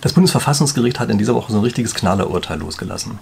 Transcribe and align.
Das 0.00 0.14
Bundesverfassungsgericht 0.14 0.98
hat 0.98 1.10
in 1.10 1.18
dieser 1.18 1.34
Woche 1.34 1.52
so 1.52 1.58
ein 1.58 1.64
richtiges 1.64 1.94
Knallerurteil 1.94 2.58
losgelassen. 2.58 3.18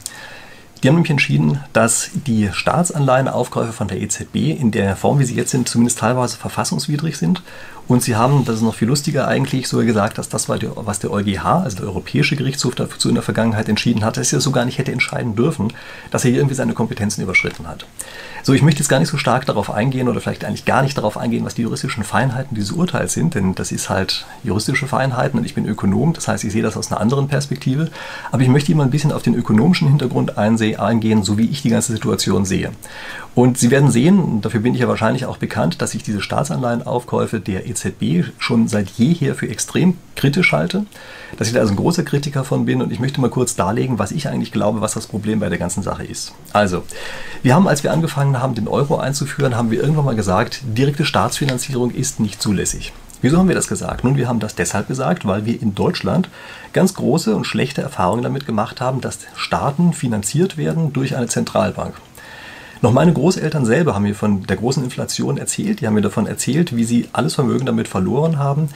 Die 0.83 0.89
haben 0.89 0.95
nämlich 0.95 1.11
entschieden, 1.11 1.61
dass 1.73 2.11
die 2.15 2.51
Staatsanleihenaufkäufe 2.53 3.73
von 3.73 3.89
der 3.89 4.01
EZB 4.01 4.37
in 4.37 4.71
der 4.71 4.95
Form, 4.95 5.19
wie 5.19 5.25
sie 5.25 5.35
jetzt 5.35 5.51
sind, 5.51 5.69
zumindest 5.69 5.99
teilweise 5.99 6.37
verfassungswidrig 6.37 7.19
sind. 7.19 7.43
Und 7.89 8.03
sie 8.03 8.17
haben, 8.17 8.45
das 8.45 8.57
ist 8.57 8.63
noch 8.63 8.75
viel 8.75 8.87
lustiger 8.87 9.27
eigentlich, 9.27 9.67
sogar 9.67 9.87
gesagt, 9.87 10.19
dass 10.19 10.29
das, 10.29 10.47
was 10.51 10.99
der 10.99 11.11
EuGH, 11.11 11.45
also 11.45 11.79
der 11.79 11.87
Europäische 11.87 12.37
Gerichtshof, 12.37 12.75
dazu 12.75 13.09
in 13.09 13.15
der 13.15 13.23
Vergangenheit 13.23 13.67
entschieden 13.67 14.05
hat, 14.05 14.19
dass 14.19 14.31
er 14.31 14.43
so 14.43 14.51
gar 14.51 14.67
nicht 14.67 14.77
hätte 14.77 14.93
entscheiden 14.93 15.35
dürfen, 15.35 15.73
dass 16.11 16.23
er 16.23 16.31
hier 16.31 16.41
irgendwie 16.41 16.55
seine 16.55 16.75
Kompetenzen 16.75 17.23
überschritten 17.23 17.67
hat. 17.67 17.87
So, 18.43 18.53
ich 18.53 18.61
möchte 18.61 18.81
jetzt 18.81 18.91
gar 18.91 18.99
nicht 18.99 19.09
so 19.09 19.17
stark 19.17 19.47
darauf 19.47 19.71
eingehen 19.71 20.07
oder 20.07 20.21
vielleicht 20.21 20.45
eigentlich 20.45 20.67
gar 20.67 20.83
nicht 20.83 20.99
darauf 20.99 21.17
eingehen, 21.17 21.47
was 21.47 21.55
die 21.55 21.63
juristischen 21.63 22.05
Feinheiten 22.05 22.55
dieses 22.55 22.73
Urteils 22.73 23.15
sind, 23.15 23.35
denn 23.35 23.55
das 23.55 23.73
ist 23.73 23.89
halt 23.89 24.27
juristische 24.45 24.87
Feinheiten 24.87 25.39
und 25.39 25.47
ich 25.47 25.55
bin 25.55 25.65
Ökonom, 25.65 26.13
das 26.13 26.29
heißt, 26.29 26.45
ich 26.45 26.53
sehe 26.53 26.63
das 26.63 26.77
aus 26.77 26.93
einer 26.93 27.01
anderen 27.01 27.29
Perspektive. 27.29 27.91
Aber 28.31 28.43
ich 28.43 28.49
möchte 28.49 28.71
immer 28.71 28.85
ein 28.85 28.91
bisschen 28.91 29.13
auf 29.13 29.23
den 29.23 29.35
ökonomischen 29.35 29.89
Hintergrund 29.89 30.37
eingehen, 30.77 31.23
so 31.23 31.39
wie 31.39 31.47
ich 31.47 31.63
die 31.63 31.71
ganze 31.71 31.93
Situation 31.93 32.45
sehe. 32.45 32.71
Und 33.35 33.57
Sie 33.57 33.71
werden 33.71 33.91
sehen, 33.91 34.41
dafür 34.41 34.61
bin 34.61 34.75
ich 34.75 34.81
ja 34.81 34.89
wahrscheinlich 34.89 35.25
auch 35.25 35.37
bekannt, 35.37 35.81
dass 35.81 35.95
ich 35.95 36.03
diese 36.03 36.21
Staatsanleihenaufkäufe 36.21 37.39
der 37.39 37.69
EZB 37.69 38.33
schon 38.39 38.67
seit 38.67 38.91
jeher 38.91 39.35
für 39.35 39.49
extrem 39.49 39.97
kritisch 40.17 40.53
halte, 40.53 40.87
dass 41.39 41.47
ich 41.47 41.55
da 41.55 41.61
also 41.61 41.73
ein 41.73 41.77
großer 41.77 42.03
Kritiker 42.03 42.43
von 42.43 42.65
bin 42.65 42.83
und 42.83 42.93
ich 42.93 42.99
möchte 42.99 43.21
mal 43.21 43.31
kurz 43.31 43.55
darlegen, 43.55 43.99
was 43.99 44.11
ich 44.11 44.29
eigentlich 44.29 44.51
glaube, 44.51 44.81
was 44.81 44.95
das 44.95 45.07
Problem 45.07 45.39
bei 45.39 45.49
der 45.49 45.59
ganzen 45.59 45.83
Sache 45.85 46.05
ist. 46.05 46.33
Also, 46.53 46.83
wir 47.43 47.55
haben, 47.55 47.69
als 47.69 47.85
wir 47.85 47.93
angefangen 47.93 48.43
haben, 48.43 48.55
den 48.57 48.67
Euro 48.67 48.99
einzuführen, 48.99 49.57
haben 49.57 49.71
wir 49.71 49.81
irgendwann 49.81 50.05
mal 50.05 50.17
gesagt, 50.17 50.63
direkte 50.65 51.05
Staatsfinanzierung 51.05 51.93
ist 51.93 52.19
nicht 52.19 52.43
zulässig. 52.43 52.93
Wieso 53.21 53.39
haben 53.39 53.49
wir 53.49 53.57
das 53.57 53.67
gesagt? 53.67 54.05
Nun, 54.05 54.17
wir 54.17 54.29
haben 54.29 54.39
das 54.39 54.55
deshalb 54.55 54.87
gesagt, 54.87 55.27
weil 55.27 55.45
wir 55.45 55.61
in 55.61 55.75
Deutschland 55.75 56.29
ganz 56.73 56.95
große 56.95 57.35
und 57.35 57.45
schlechte 57.45 57.83
Erfahrungen 57.83 58.23
damit 58.23 58.47
gemacht 58.47 58.81
haben, 58.81 59.01
dass 59.01 59.19
Staaten 59.35 59.93
finanziert 59.93 60.57
werden 60.57 60.93
durch 60.93 61.17
eine 61.17 61.27
Zentralbank. 61.27 61.95
Noch 62.81 62.93
meine 62.93 63.13
Großeltern 63.13 63.67
selber 63.67 63.97
haben 63.97 64.05
mir 64.05 64.15
von 64.15 64.45
der 64.45 64.57
großen 64.57 64.85
Inflation 64.85 65.37
erzählt. 65.37 65.81
Die 65.81 65.87
haben 65.87 65.95
mir 65.95 66.01
davon 66.01 66.29
erzählt, 66.29 66.77
wie 66.77 66.85
sie 66.85 67.09
alles 67.13 67.35
Vermögen 67.35 67.67
damit 67.67 67.89
verloren 67.89 68.39
haben. 68.39 68.69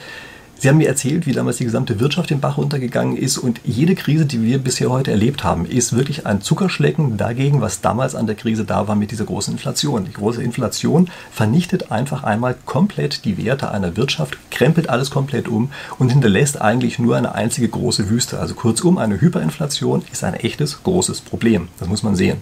Sie 0.59 0.69
haben 0.69 0.77
mir 0.77 0.87
erzählt, 0.87 1.25
wie 1.25 1.33
damals 1.33 1.57
die 1.57 1.65
gesamte 1.65 1.99
Wirtschaft 1.99 2.29
den 2.29 2.39
Bach 2.39 2.57
runtergegangen 2.57 3.17
ist 3.17 3.37
und 3.37 3.59
jede 3.65 3.95
Krise, 3.95 4.25
die 4.25 4.41
wir 4.43 4.59
bisher 4.59 4.89
heute 4.89 5.11
erlebt 5.11 5.43
haben, 5.43 5.65
ist 5.65 5.91
wirklich 5.91 6.25
ein 6.25 6.41
Zuckerschlecken 6.41 7.17
dagegen, 7.17 7.59
was 7.59 7.81
damals 7.81 8.15
an 8.15 8.27
der 8.27 8.35
Krise 8.35 8.63
da 8.63 8.87
war 8.87 8.95
mit 8.95 9.11
dieser 9.11 9.25
großen 9.25 9.53
Inflation. 9.53 10.05
Die 10.05 10.13
große 10.13 10.41
Inflation 10.41 11.09
vernichtet 11.31 11.91
einfach 11.91 12.23
einmal 12.23 12.55
komplett 12.65 13.25
die 13.25 13.37
Werte 13.37 13.71
einer 13.71 13.97
Wirtschaft, 13.97 14.37
krempelt 14.51 14.89
alles 14.89 15.11
komplett 15.11 15.49
um 15.49 15.69
und 15.99 16.09
hinterlässt 16.13 16.61
eigentlich 16.61 16.97
nur 16.97 17.17
eine 17.17 17.35
einzige 17.35 17.67
große 17.67 18.09
Wüste. 18.09 18.39
Also 18.39 18.53
kurzum, 18.55 18.97
eine 18.97 19.19
Hyperinflation 19.19 20.03
ist 20.13 20.23
ein 20.23 20.33
echtes 20.33 20.81
großes 20.83 21.21
Problem. 21.21 21.67
Das 21.77 21.89
muss 21.89 22.03
man 22.03 22.15
sehen. 22.15 22.37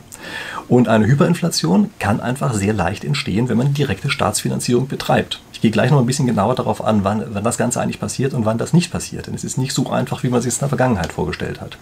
Und 0.67 0.87
eine 0.87 1.07
Hyperinflation 1.07 1.89
kann 1.97 2.19
einfach 2.19 2.53
sehr 2.53 2.73
leicht 2.73 3.03
entstehen, 3.03 3.49
wenn 3.49 3.57
man 3.57 3.73
direkte 3.73 4.11
Staatsfinanzierung 4.11 4.87
betreibt. 4.87 5.41
Ich 5.61 5.63
gehe 5.63 5.69
gleich 5.69 5.91
noch 5.91 5.99
ein 5.99 6.07
bisschen 6.07 6.25
genauer 6.25 6.55
darauf 6.55 6.83
an, 6.83 7.03
wann, 7.03 7.23
wann 7.35 7.43
das 7.43 7.59
Ganze 7.59 7.79
eigentlich 7.79 7.99
passiert 7.99 8.33
und 8.33 8.45
wann 8.45 8.57
das 8.57 8.73
nicht 8.73 8.91
passiert. 8.91 9.27
Denn 9.27 9.35
es 9.35 9.43
ist 9.43 9.59
nicht 9.59 9.73
so 9.73 9.91
einfach, 9.91 10.23
wie 10.23 10.29
man 10.29 10.41
sich 10.41 10.53
es 10.53 10.55
in 10.55 10.61
der 10.61 10.69
Vergangenheit 10.69 11.13
vorgestellt 11.13 11.61
hat. 11.61 11.77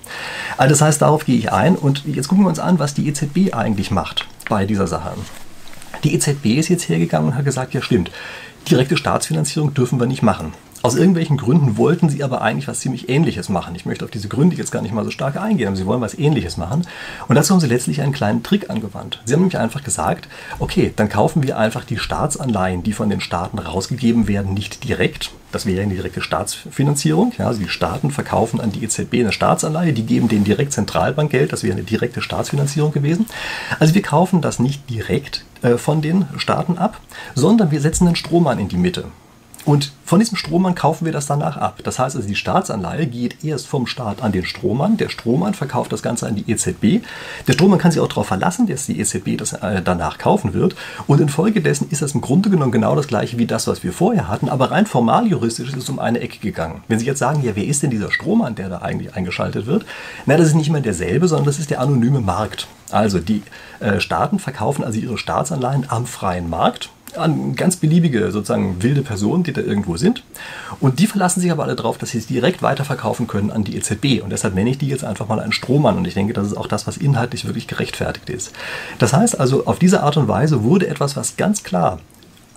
Also 0.58 0.72
das 0.72 0.82
heißt, 0.82 1.02
darauf 1.02 1.24
gehe 1.24 1.38
ich 1.38 1.54
ein 1.54 1.78
und 1.78 2.04
jetzt 2.06 2.28
gucken 2.28 2.44
wir 2.44 2.50
uns 2.50 2.60
an, 2.60 2.78
was 2.78 2.94
die 2.94 3.08
EZB 3.08 3.54
eigentlich 3.54 3.90
macht 3.90 4.28
bei 4.50 4.66
dieser 4.66 4.86
Sache. 4.86 5.14
Die 6.04 6.14
EZB 6.14 6.58
ist 6.58 6.68
jetzt 6.68 6.90
hergegangen 6.90 7.30
und 7.30 7.36
hat 7.38 7.46
gesagt, 7.46 7.74
ja 7.74 7.82
stimmt, 7.82 8.12
direkte 8.70 8.98
Staatsfinanzierung 8.98 9.74
dürfen 9.74 9.98
wir 9.98 10.08
nicht 10.08 10.24
machen. 10.24 10.52
Aus 10.82 10.96
irgendwelchen 10.96 11.36
Gründen 11.36 11.76
wollten 11.76 12.08
sie 12.08 12.24
aber 12.24 12.42
eigentlich 12.42 12.70
was 12.70 12.80
ziemlich 12.80 13.10
Ähnliches 13.10 13.50
machen. 13.50 13.76
Ich 13.76 13.86
möchte 13.86 14.06
auf 14.06 14.12
diese 14.12 14.30
Gründe 14.30 14.56
jetzt 14.56 14.72
gar 14.72 14.82
nicht 14.82 14.94
mal 14.94 15.04
so 15.04 15.12
stark 15.12 15.36
eingehen, 15.36 15.68
aber 15.68 15.76
sie 15.76 15.86
wollen 15.86 16.00
was 16.00 16.18
Ähnliches 16.18 16.56
machen. 16.56 16.88
Und 17.28 17.36
dazu 17.36 17.54
haben 17.54 17.60
sie 17.60 17.68
letztlich 17.68 18.02
einen 18.02 18.14
kleinen 18.14 18.44
Trick 18.44 18.70
angewandt. 18.70 19.22
Sie 19.26 19.34
haben 19.34 19.42
nämlich 19.42 19.58
einfach 19.58 19.84
gesagt, 19.84 20.30
okay, 20.60 20.94
dann 20.96 21.10
kaufen 21.10 21.44
wir 21.44 21.58
einfach 21.58 21.84
die 21.84 21.98
Staatsanleihen, 21.98 22.84
die 22.84 22.94
von 22.94 23.10
den 23.10 23.20
Staaten 23.20 23.60
rausgegeben 23.60 24.30
werden, 24.30 24.54
nicht 24.54 24.86
direkt. 24.86 25.32
Das 25.52 25.66
wäre 25.66 25.82
eine 25.82 25.96
direkte 25.96 26.22
Staatsfinanzierung. 26.22 27.34
Ja, 27.38 27.48
also 27.48 27.60
die 27.60 27.68
Staaten 27.68 28.12
verkaufen 28.12 28.62
an 28.62 28.72
die 28.72 28.84
EZB 28.84 29.16
eine 29.16 29.34
Staatsanleihe, 29.34 29.92
die 29.92 30.04
geben 30.04 30.30
denen 30.30 30.46
direkt 30.46 30.72
Zentralbankgeld. 30.72 31.52
Das 31.52 31.64
wäre 31.64 31.74
eine 31.74 31.84
direkte 31.84 32.22
Staatsfinanzierung 32.22 32.94
gewesen. 32.94 33.26
Also 33.80 33.96
wir 33.96 34.02
kaufen 34.02 34.42
das 34.42 34.60
nicht 34.60 34.90
direkt 34.90 35.44
äh, 35.62 35.78
von 35.78 36.02
den 36.02 36.26
Staaten 36.38 36.78
ab, 36.78 37.02
sondern 37.36 37.72
wir 37.72 37.82
setzen 37.82 38.08
einen 38.08 38.16
Strohmann 38.16 38.60
in 38.60 38.70
die 38.70 38.78
Mitte. 38.78 39.06
Und 39.70 39.92
von 40.04 40.18
diesem 40.18 40.36
Strohmann 40.36 40.74
kaufen 40.74 41.06
wir 41.06 41.14
das 41.14 41.28
danach 41.28 41.56
ab. 41.56 41.82
Das 41.84 42.00
heißt 42.00 42.16
also, 42.16 42.28
die 42.28 42.34
Staatsanleihe 42.34 43.06
geht 43.06 43.44
erst 43.44 43.68
vom 43.68 43.86
Staat 43.86 44.24
an 44.24 44.32
den 44.32 44.44
Strohmann. 44.44 44.98
Der 44.98 45.10
Strohmann 45.10 45.54
verkauft 45.54 45.94
das 45.94 46.02
Ganze 46.02 46.26
an 46.26 46.34
die 46.34 46.50
EZB. 46.50 47.06
Der 47.48 47.54
Strohmann 47.54 47.78
kann 47.78 47.92
sich 47.92 48.02
auch 48.02 48.08
darauf 48.08 48.26
verlassen, 48.26 48.66
dass 48.66 48.88
die 48.88 49.00
EZB 49.00 49.38
das 49.38 49.54
äh, 49.54 49.84
danach 49.84 50.18
kaufen 50.18 50.56
wird. 50.56 50.76
Und 51.06 51.22
infolgedessen 51.22 51.88
ist 51.92 52.02
das 52.02 52.16
im 52.16 52.22
Grunde 52.22 52.50
genommen 52.50 52.72
genau 52.72 52.96
das 52.96 53.08
gleiche 53.08 53.38
wie 53.38 53.46
das, 53.46 53.68
was 53.68 53.84
wir 53.84 53.94
vorher 53.94 54.28
hatten. 54.28 54.50
Aber 54.50 54.72
rein 54.72 54.88
formal 54.88 55.28
juristisch 55.28 55.70
ist 55.70 55.84
es 55.84 55.90
um 55.90 56.00
eine 56.00 56.20
Ecke 56.20 56.40
gegangen. 56.40 56.82
Wenn 56.88 56.98
Sie 56.98 57.06
jetzt 57.06 57.20
sagen, 57.20 57.44
ja, 57.44 57.56
wer 57.56 57.66
ist 57.66 57.84
denn 57.84 57.92
dieser 57.92 58.12
Strohmann, 58.12 58.56
der 58.56 58.70
da 58.70 58.80
eigentlich 58.80 59.14
eingeschaltet 59.14 59.68
wird? 59.68 59.86
Na, 60.26 60.36
das 60.36 60.48
ist 60.48 60.56
nicht 60.56 60.72
mehr 60.72 60.82
derselbe, 60.82 61.28
sondern 61.28 61.46
das 61.46 61.60
ist 61.60 61.70
der 61.70 61.80
anonyme 61.80 62.22
Markt. 62.22 62.66
Also 62.90 63.20
die 63.20 63.44
äh, 63.82 64.00
Staaten 64.00 64.40
verkaufen 64.40 64.84
also 64.84 64.98
ihre 64.98 65.20
Staatsanleihen 65.20 65.86
am 65.90 66.08
freien 66.08 66.50
Markt 66.50 66.90
an 67.16 67.56
ganz 67.56 67.76
beliebige, 67.76 68.32
sozusagen 68.32 68.82
wilde 68.82 69.02
Personen, 69.02 69.44
die 69.44 69.54
da 69.54 69.62
irgendwo 69.62 69.98
sind. 69.98 70.24
Und 70.80 71.00
die 71.00 71.08
verlassen 71.08 71.42
sich 71.42 71.52
aber 71.52 71.64
alle 71.64 71.76
darauf, 71.76 71.98
dass 71.98 72.12
sie 72.12 72.18
es 72.18 72.28
direkt 72.28 72.62
weiterverkaufen 72.62 73.28
können 73.28 73.52
an 73.52 73.64
die 73.64 73.76
EZB. 73.76 74.22
Und 74.24 74.32
deshalb 74.32 74.56
nenne 74.56 74.70
ich 74.70 74.78
die 74.78 74.88
jetzt 74.88 75.04
einfach 75.04 75.28
mal 75.28 75.40
einen 75.40 75.52
Strohmann. 75.52 75.98
Und 75.98 76.06
ich 76.06 76.14
denke, 76.14 76.34
das 76.34 76.48
ist 76.48 76.58
auch 76.58 76.68
das, 76.68 76.88
was 76.88 76.98
inhaltlich 76.98 77.46
wirklich 77.46 77.68
gerechtfertigt 77.68 78.30
ist. 78.30 78.52
Das 79.00 79.14
heißt 79.14 79.40
also, 79.40 79.66
auf 79.66 79.80
diese 79.80 80.04
Art 80.04 80.18
und 80.18 80.28
Weise 80.28 80.64
wurde 80.64 80.88
etwas, 80.88 81.16
was 81.16 81.38
ganz 81.38 81.64
klar 81.64 82.00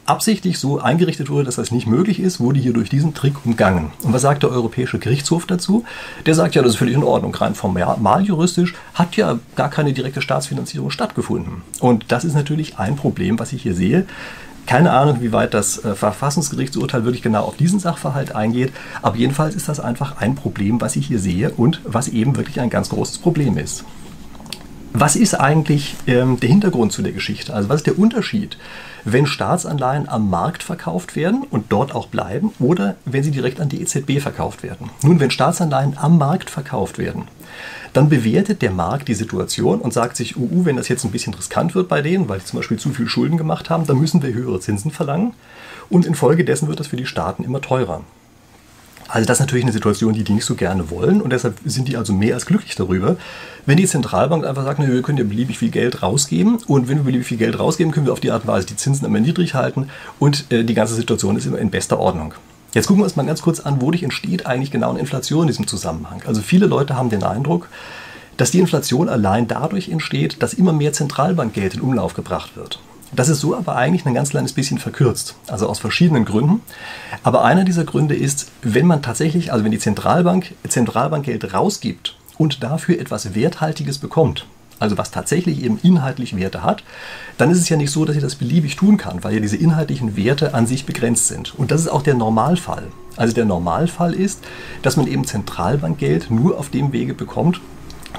absichtlich 0.06 0.58
so 0.58 0.80
eingerichtet 0.80 1.30
wurde, 1.30 1.44
dass 1.44 1.56
das 1.56 1.70
nicht 1.70 1.86
möglich 1.86 2.20
ist, 2.20 2.40
wurde 2.40 2.60
hier 2.60 2.72
durch 2.72 2.88
diesen 2.88 3.14
Trick 3.14 3.44
umgangen. 3.44 3.92
Und 4.02 4.12
was 4.12 4.22
sagt 4.22 4.42
der 4.42 4.50
Europäische 4.50 4.98
Gerichtshof 4.98 5.46
dazu? 5.46 5.84
Der 6.26 6.34
sagt 6.34 6.54
ja, 6.54 6.62
das 6.62 6.72
ist 6.72 6.78
völlig 6.78 6.94
in 6.94 7.04
Ordnung. 7.04 7.34
Rein 7.34 7.54
formal 7.54 8.22
juristisch 8.22 8.74
hat 8.94 9.16
ja 9.16 9.38
gar 9.56 9.70
keine 9.70 9.92
direkte 9.92 10.22
Staatsfinanzierung 10.22 10.90
stattgefunden. 10.90 11.62
Und 11.80 12.06
das 12.08 12.24
ist 12.24 12.34
natürlich 12.34 12.78
ein 12.78 12.96
Problem, 12.96 13.38
was 13.38 13.52
ich 13.52 13.62
hier 13.62 13.74
sehe. 13.74 14.06
Keine 14.66 14.92
Ahnung, 14.92 15.20
wie 15.20 15.32
weit 15.32 15.54
das 15.54 15.84
äh, 15.84 15.94
Verfassungsgerichtsurteil 15.94 17.04
wirklich 17.04 17.22
genau 17.22 17.42
auf 17.44 17.56
diesen 17.56 17.80
Sachverhalt 17.80 18.34
eingeht, 18.34 18.72
aber 19.02 19.16
jedenfalls 19.16 19.56
ist 19.56 19.68
das 19.68 19.80
einfach 19.80 20.18
ein 20.18 20.36
Problem, 20.36 20.80
was 20.80 20.94
ich 20.94 21.08
hier 21.08 21.18
sehe 21.18 21.50
und 21.50 21.80
was 21.84 22.08
eben 22.08 22.36
wirklich 22.36 22.60
ein 22.60 22.70
ganz 22.70 22.88
großes 22.88 23.18
Problem 23.18 23.58
ist. 23.58 23.84
Was 24.94 25.16
ist 25.16 25.34
eigentlich 25.34 25.96
ähm, 26.06 26.38
der 26.38 26.50
Hintergrund 26.50 26.92
zu 26.92 27.00
der 27.00 27.12
Geschichte? 27.12 27.54
Also 27.54 27.70
was 27.70 27.76
ist 27.76 27.86
der 27.86 27.98
Unterschied, 27.98 28.58
wenn 29.04 29.26
Staatsanleihen 29.26 30.06
am 30.06 30.28
Markt 30.28 30.62
verkauft 30.62 31.16
werden 31.16 31.44
und 31.50 31.72
dort 31.72 31.94
auch 31.94 32.08
bleiben 32.08 32.52
oder 32.58 32.96
wenn 33.06 33.22
sie 33.22 33.30
direkt 33.30 33.58
an 33.58 33.70
die 33.70 33.80
EZB 33.80 34.20
verkauft 34.20 34.62
werden? 34.62 34.90
Nun, 35.02 35.18
wenn 35.18 35.30
Staatsanleihen 35.30 35.96
am 35.96 36.18
Markt 36.18 36.50
verkauft 36.50 36.98
werden, 36.98 37.24
dann 37.94 38.10
bewertet 38.10 38.60
der 38.60 38.70
Markt 38.70 39.08
die 39.08 39.14
Situation 39.14 39.80
und 39.80 39.94
sagt 39.94 40.16
sich, 40.16 40.36
uh, 40.36 40.64
wenn 40.66 40.76
das 40.76 40.88
jetzt 40.88 41.04
ein 41.04 41.10
bisschen 41.10 41.34
riskant 41.34 41.74
wird 41.74 41.88
bei 41.88 42.02
denen, 42.02 42.28
weil 42.28 42.40
die 42.40 42.44
zum 42.44 42.58
Beispiel 42.58 42.78
zu 42.78 42.90
viel 42.90 43.08
Schulden 43.08 43.38
gemacht 43.38 43.70
haben, 43.70 43.86
dann 43.86 43.98
müssen 43.98 44.22
wir 44.22 44.34
höhere 44.34 44.60
Zinsen 44.60 44.90
verlangen 44.90 45.32
und 45.88 46.04
infolgedessen 46.04 46.68
wird 46.68 46.80
das 46.80 46.88
für 46.88 46.96
die 46.96 47.06
Staaten 47.06 47.44
immer 47.44 47.62
teurer. 47.62 48.02
Also 49.12 49.26
das 49.26 49.36
ist 49.36 49.40
natürlich 49.40 49.66
eine 49.66 49.74
Situation, 49.74 50.14
die 50.14 50.24
die 50.24 50.32
nicht 50.32 50.46
so 50.46 50.54
gerne 50.54 50.88
wollen 50.88 51.20
und 51.20 51.34
deshalb 51.34 51.58
sind 51.66 51.86
die 51.86 51.98
also 51.98 52.14
mehr 52.14 52.34
als 52.34 52.46
glücklich 52.46 52.76
darüber, 52.76 53.16
wenn 53.66 53.76
die 53.76 53.86
Zentralbank 53.86 54.46
einfach 54.46 54.64
sagt, 54.64 54.80
wir 54.80 55.02
können 55.02 55.18
ja 55.18 55.24
beliebig 55.24 55.58
viel 55.58 55.68
Geld 55.68 56.02
rausgeben 56.02 56.60
und 56.66 56.88
wenn 56.88 56.96
wir 56.96 57.04
beliebig 57.04 57.26
viel 57.26 57.36
Geld 57.36 57.58
rausgeben, 57.58 57.92
können 57.92 58.06
wir 58.06 58.14
auf 58.14 58.20
die 58.20 58.30
Art 58.30 58.44
und 58.44 58.48
Weise 58.48 58.68
die 58.68 58.76
Zinsen 58.76 59.06
immer 59.06 59.20
niedrig 59.20 59.52
halten 59.52 59.90
und 60.18 60.50
äh, 60.50 60.64
die 60.64 60.72
ganze 60.72 60.94
Situation 60.94 61.36
ist 61.36 61.44
immer 61.44 61.58
in 61.58 61.70
bester 61.70 61.98
Ordnung. 61.98 62.32
Jetzt 62.72 62.86
gucken 62.86 63.02
wir 63.02 63.04
uns 63.04 63.14
mal 63.14 63.26
ganz 63.26 63.42
kurz 63.42 63.60
an, 63.60 63.82
wodurch 63.82 64.02
entsteht 64.02 64.46
eigentlich 64.46 64.70
genau 64.70 64.88
eine 64.88 65.00
Inflation 65.00 65.42
in 65.42 65.48
diesem 65.48 65.66
Zusammenhang. 65.66 66.22
Also 66.26 66.40
viele 66.40 66.64
Leute 66.64 66.96
haben 66.96 67.10
den 67.10 67.22
Eindruck, 67.22 67.68
dass 68.38 68.50
die 68.50 68.60
Inflation 68.60 69.10
allein 69.10 69.46
dadurch 69.46 69.90
entsteht, 69.90 70.42
dass 70.42 70.54
immer 70.54 70.72
mehr 70.72 70.94
Zentralbankgeld 70.94 71.74
in 71.74 71.82
Umlauf 71.82 72.14
gebracht 72.14 72.56
wird. 72.56 72.80
Das 73.14 73.28
ist 73.28 73.40
so 73.40 73.54
aber 73.54 73.76
eigentlich 73.76 74.06
ein 74.06 74.14
ganz 74.14 74.30
kleines 74.30 74.54
bisschen 74.54 74.78
verkürzt, 74.78 75.34
also 75.46 75.68
aus 75.68 75.78
verschiedenen 75.78 76.24
Gründen. 76.24 76.62
Aber 77.22 77.44
einer 77.44 77.64
dieser 77.64 77.84
Gründe 77.84 78.14
ist, 78.14 78.50
wenn 78.62 78.86
man 78.86 79.02
tatsächlich, 79.02 79.52
also 79.52 79.64
wenn 79.64 79.70
die 79.70 79.78
Zentralbank 79.78 80.54
Zentralbankgeld 80.66 81.52
rausgibt 81.52 82.16
und 82.38 82.62
dafür 82.62 82.98
etwas 82.98 83.34
Werthaltiges 83.34 83.98
bekommt, 83.98 84.46
also 84.78 84.96
was 84.98 85.10
tatsächlich 85.10 85.62
eben 85.62 85.78
inhaltlich 85.82 86.34
Werte 86.36 86.62
hat, 86.62 86.82
dann 87.36 87.50
ist 87.50 87.58
es 87.58 87.68
ja 87.68 87.76
nicht 87.76 87.90
so, 87.90 88.04
dass 88.04 88.16
ich 88.16 88.22
das 88.22 88.34
beliebig 88.34 88.76
tun 88.76 88.96
kann, 88.96 89.22
weil 89.22 89.34
ja 89.34 89.40
diese 89.40 89.56
inhaltlichen 89.56 90.16
Werte 90.16 90.54
an 90.54 90.66
sich 90.66 90.86
begrenzt 90.86 91.28
sind. 91.28 91.54
Und 91.56 91.70
das 91.70 91.82
ist 91.82 91.88
auch 91.88 92.02
der 92.02 92.14
Normalfall. 92.14 92.84
Also 93.16 93.34
der 93.34 93.44
Normalfall 93.44 94.14
ist, 94.14 94.40
dass 94.80 94.96
man 94.96 95.06
eben 95.06 95.24
Zentralbankgeld 95.24 96.30
nur 96.30 96.58
auf 96.58 96.70
dem 96.70 96.92
Wege 96.92 97.14
bekommt, 97.14 97.60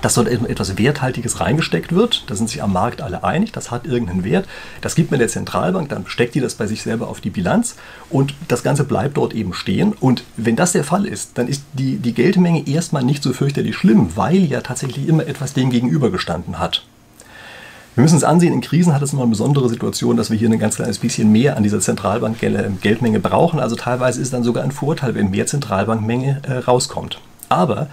dass 0.01 0.15
dort 0.15 0.27
etwas 0.27 0.77
Werthaltiges 0.77 1.39
reingesteckt 1.39 1.93
wird. 1.93 2.23
Da 2.27 2.35
sind 2.35 2.49
sich 2.49 2.61
am 2.61 2.73
Markt 2.73 3.01
alle 3.01 3.23
einig, 3.23 3.51
das 3.51 3.71
hat 3.71 3.85
irgendeinen 3.85 4.23
Wert. 4.23 4.47
Das 4.81 4.95
gibt 4.95 5.11
man 5.11 5.19
der 5.19 5.29
Zentralbank, 5.29 5.89
dann 5.89 6.05
steckt 6.07 6.35
die 6.35 6.41
das 6.41 6.55
bei 6.55 6.67
sich 6.67 6.81
selber 6.81 7.07
auf 7.07 7.21
die 7.21 7.29
Bilanz 7.29 7.75
und 8.09 8.33
das 8.47 8.63
Ganze 8.63 8.83
bleibt 8.83 9.17
dort 9.17 9.33
eben 9.33 9.53
stehen. 9.53 9.93
Und 9.93 10.23
wenn 10.37 10.55
das 10.55 10.73
der 10.73 10.83
Fall 10.83 11.05
ist, 11.05 11.37
dann 11.37 11.47
ist 11.47 11.63
die, 11.73 11.97
die 11.97 12.13
Geldmenge 12.13 12.67
erstmal 12.67 13.03
nicht 13.03 13.23
so 13.23 13.33
fürchterlich 13.33 13.75
schlimm, 13.75 14.11
weil 14.15 14.43
ja 14.45 14.61
tatsächlich 14.61 15.07
immer 15.07 15.27
etwas 15.27 15.53
dem 15.53 15.69
gegenübergestanden 15.69 16.59
hat. 16.59 16.83
Wir 17.95 18.01
müssen 18.01 18.15
uns 18.15 18.23
ansehen, 18.23 18.53
in 18.53 18.61
Krisen 18.61 18.91
hat 18.91 19.03
es 19.03 19.13
immer 19.13 19.21
eine 19.21 19.29
besondere 19.29 19.69
Situation, 19.69 20.17
dass 20.17 20.31
wir 20.31 20.37
hier 20.37 20.49
ein 20.49 20.57
ganz 20.57 20.77
kleines 20.77 20.97
bisschen 20.97 21.31
mehr 21.31 21.55
an 21.55 21.61
dieser 21.61 21.79
Zentralbank-Geldmenge 21.79 23.19
brauchen. 23.19 23.59
Also 23.59 23.75
teilweise 23.75 24.19
ist 24.19 24.27
es 24.27 24.31
dann 24.31 24.43
sogar 24.43 24.63
ein 24.63 24.71
Vorteil, 24.71 25.13
wenn 25.13 25.29
mehr 25.29 25.45
Zentralbankmenge 25.45 26.41
äh, 26.41 26.53
rauskommt. 26.53 27.19
Aber 27.49 27.87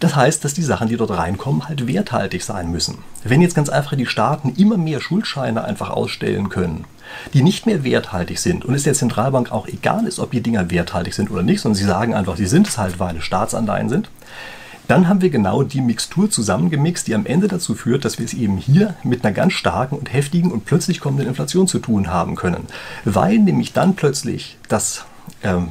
das 0.00 0.16
heißt, 0.16 0.44
dass 0.44 0.54
die 0.54 0.62
Sachen, 0.62 0.88
die 0.88 0.96
dort 0.96 1.10
reinkommen, 1.10 1.68
halt 1.68 1.86
werthaltig 1.86 2.42
sein 2.42 2.70
müssen. 2.70 2.98
Wenn 3.22 3.42
jetzt 3.42 3.54
ganz 3.54 3.68
einfach 3.68 3.96
die 3.96 4.06
Staaten 4.06 4.54
immer 4.56 4.78
mehr 4.78 5.00
Schuldscheine 5.00 5.62
einfach 5.62 5.90
ausstellen 5.90 6.48
können, 6.48 6.86
die 7.34 7.42
nicht 7.42 7.66
mehr 7.66 7.84
werthaltig 7.84 8.38
sind 8.38 8.64
und 8.64 8.74
es 8.74 8.84
der 8.84 8.94
Zentralbank 8.94 9.52
auch 9.52 9.68
egal 9.68 10.06
ist, 10.06 10.18
ob 10.18 10.30
die 10.30 10.40
Dinger 10.40 10.70
werthaltig 10.70 11.14
sind 11.14 11.30
oder 11.30 11.42
nicht, 11.42 11.60
sondern 11.60 11.76
sie 11.76 11.84
sagen 11.84 12.14
einfach, 12.14 12.36
sie 12.36 12.46
sind 12.46 12.66
es 12.66 12.78
halt, 12.78 12.98
weil 12.98 13.18
es 13.18 13.24
Staatsanleihen 13.24 13.90
sind, 13.90 14.10
dann 14.88 15.06
haben 15.06 15.20
wir 15.20 15.30
genau 15.30 15.62
die 15.62 15.82
Mixtur 15.82 16.30
zusammengemixt, 16.30 17.06
die 17.06 17.14
am 17.14 17.26
Ende 17.26 17.46
dazu 17.46 17.74
führt, 17.74 18.04
dass 18.04 18.18
wir 18.18 18.26
es 18.26 18.34
eben 18.34 18.56
hier 18.56 18.94
mit 19.04 19.24
einer 19.24 19.32
ganz 19.32 19.52
starken 19.52 19.96
und 19.96 20.12
heftigen 20.12 20.50
und 20.50 20.64
plötzlich 20.64 20.98
kommenden 20.98 21.28
Inflation 21.28 21.68
zu 21.68 21.78
tun 21.78 22.08
haben 22.08 22.34
können. 22.34 22.66
Weil 23.04 23.38
nämlich 23.38 23.72
dann 23.72 23.94
plötzlich 23.94 24.56
das 24.68 25.04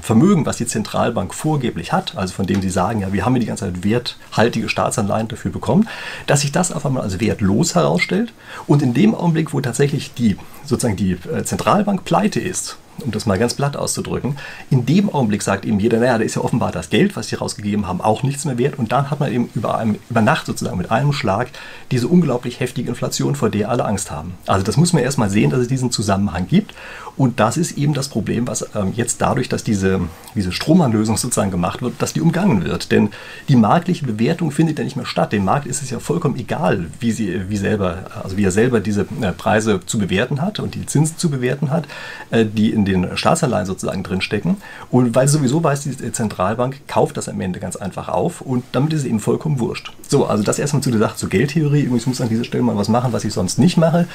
Vermögen, 0.02 0.46
was 0.46 0.58
die 0.58 0.66
Zentralbank 0.66 1.34
vorgeblich 1.34 1.94
hat, 1.94 2.18
also 2.18 2.34
von 2.34 2.48
dem 2.48 2.62
sie 2.62 2.70
sagen, 2.70 3.02
ja, 3.02 3.14
wir 3.14 3.26
haben 3.26 3.36
ja 3.36 3.40
die 3.40 3.46
ganze 3.46 3.66
Zeit 3.66 3.84
werthaltige 3.84 4.68
Staatsanleihen 4.68 5.28
dafür 5.28 5.52
bekommen, 5.52 5.88
dass 6.28 6.42
sich 6.42 6.52
das 6.52 6.72
auf 6.72 6.86
einmal 6.86 7.04
als 7.04 7.20
wertlos 7.20 7.76
herausstellt 7.76 8.34
und 8.68 8.82
in 8.82 8.94
dem 8.94 9.14
Augenblick, 9.14 9.54
wo 9.54 9.62
tatsächlich 9.62 10.14
die 10.14 10.38
sozusagen 10.66 10.96
die 10.96 11.12
äh, 11.12 11.44
Zentralbank 11.44 12.04
pleite 12.04 12.40
ist, 12.40 12.78
um 13.04 13.12
das 13.12 13.26
mal 13.26 13.38
ganz 13.38 13.54
platt 13.54 13.78
auszudrücken, 13.78 14.38
in 14.70 14.86
dem 14.86 15.14
Augenblick 15.14 15.42
sagt 15.42 15.66
eben 15.66 15.80
jeder, 15.80 16.00
naja, 16.00 16.18
da 16.18 16.24
ist 16.24 16.36
ja 16.36 16.42
offenbar 16.42 16.72
das 16.72 16.90
Geld, 16.90 17.16
was 17.16 17.30
sie 17.30 17.36
rausgegeben 17.36 17.88
haben, 17.88 18.02
auch 18.02 18.24
nichts 18.24 18.46
mehr 18.46 18.58
wert. 18.58 18.78
Und 18.78 18.92
dann 18.92 19.10
hat 19.12 19.20
man 19.20 19.32
eben 19.32 19.50
über, 19.56 19.78
einem, 19.78 19.98
über 20.10 20.22
Nacht 20.22 20.46
sozusagen 20.46 20.78
mit 20.78 20.92
einem 20.92 21.14
Schlag 21.14 21.50
diese 21.92 22.08
unglaublich 22.08 22.60
heftige 22.60 22.90
Inflation, 22.90 23.36
vor 23.36 23.50
der 23.50 23.70
alle 23.70 23.86
Angst 23.86 24.12
haben. 24.12 24.34
Also 24.46 24.64
das 24.64 24.78
muss 24.78 24.94
man 24.94 25.04
erstmal 25.04 25.30
sehen, 25.30 25.50
dass 25.50 25.60
es 25.60 25.68
diesen 25.68 25.92
Zusammenhang 25.92 26.48
gibt. 26.48 26.74
Und 27.20 27.42
das 27.42 27.58
ist 27.58 27.78
eben 27.78 27.94
das 27.94 28.08
Problem, 28.08 28.48
was 28.48 28.66
ähm, 28.76 28.94
jetzt 28.96 29.22
dadurch, 29.22 29.50
dass 29.50 29.66
diese, 29.66 30.00
diese 30.36 30.54
Stromanlösung 30.54 31.18
sozusagen 31.18 31.52
gemacht 31.52 31.82
wird, 31.82 32.02
dass 32.02 32.14
die 32.14 32.22
umgangen 32.22 32.64
wird. 32.64 32.94
Denn 32.94 33.10
die 33.50 33.58
marktliche 33.58 34.06
Bewertung 34.06 34.52
findet 34.52 34.78
ja 34.78 34.86
nicht 34.86 34.96
mehr 34.96 35.06
statt. 35.06 35.34
Dem 35.34 35.44
Markt 35.44 35.68
ist 35.68 35.82
es 35.82 35.90
ja 35.90 36.00
vollkommen 36.00 36.38
egal, 36.38 36.86
wie, 37.02 37.12
sie, 37.12 37.50
wie, 37.50 37.58
selber, 37.58 38.06
also 38.24 38.38
wie 38.38 38.46
er 38.46 38.52
selber 38.52 38.80
diese 38.80 39.02
äh, 39.22 39.34
Preise 39.34 39.82
zu 39.86 40.00
bewerten 40.00 40.42
hat 40.42 40.60
und 40.62 40.76
die 40.76 40.86
Zinsen 40.86 41.18
zu 41.18 41.30
bewerten 41.30 41.72
hat, 41.72 41.88
äh, 42.32 42.46
die 42.46 42.72
in 42.72 42.86
den 42.90 43.18
Staatsanleihen 43.18 43.66
sozusagen 43.66 44.04
drinstecken. 44.04 44.58
Und 44.92 45.16
weil 45.16 45.28
sowieso 45.28 45.64
weiß 45.64 45.84
die 45.84 46.12
Zentralbank, 46.12 46.88
kauft 46.88 47.18
das 47.18 47.30
am 47.30 47.40
Ende 47.42 47.60
ganz 47.60 47.76
einfach 47.76 48.10
auf 48.10 48.42
und 48.42 48.64
damit 48.72 48.94
ist 48.94 49.02
es 49.02 49.06
ihnen 49.06 49.20
vollkommen 49.20 49.60
wurscht. 49.60 49.92
So, 50.08 50.26
also 50.26 50.44
das 50.44 50.60
erstmal 50.60 50.84
zu 50.84 50.92
der 50.92 51.00
Sache 51.00 51.16
zur 51.16 51.30
Geldtheorie. 51.30 51.90
Ich 51.96 52.08
muss 52.08 52.22
an 52.22 52.30
dieser 52.30 52.44
Stelle 52.44 52.64
mal 52.64 52.76
was 52.76 52.90
machen, 52.90 53.14
was 53.14 53.24
ich 53.24 53.34
sonst 53.34 53.60
nicht 53.60 53.78
mache. 53.78 54.08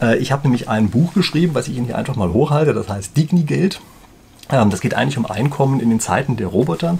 Äh, 0.00 0.18
ich 0.18 0.32
habe 0.32 0.42
nämlich 0.42 0.68
ein 0.68 0.90
Buch 0.90 1.14
geschrieben, 1.14 1.54
was 1.54 1.68
ich 1.68 1.76
Ihnen 1.76 1.86
hier 1.86 1.98
einfach 1.98 2.16
mal 2.16 2.32
hochhalte, 2.32 2.74
das 2.74 2.88
heißt 2.88 3.16
Digni-Geld. 3.16 3.80
Ähm, 4.50 4.70
das 4.70 4.80
geht 4.80 4.94
eigentlich 4.94 5.18
um 5.18 5.26
Einkommen 5.26 5.80
in 5.80 5.90
den 5.90 6.00
Zeiten 6.00 6.36
der 6.36 6.48
Roboter. 6.48 6.98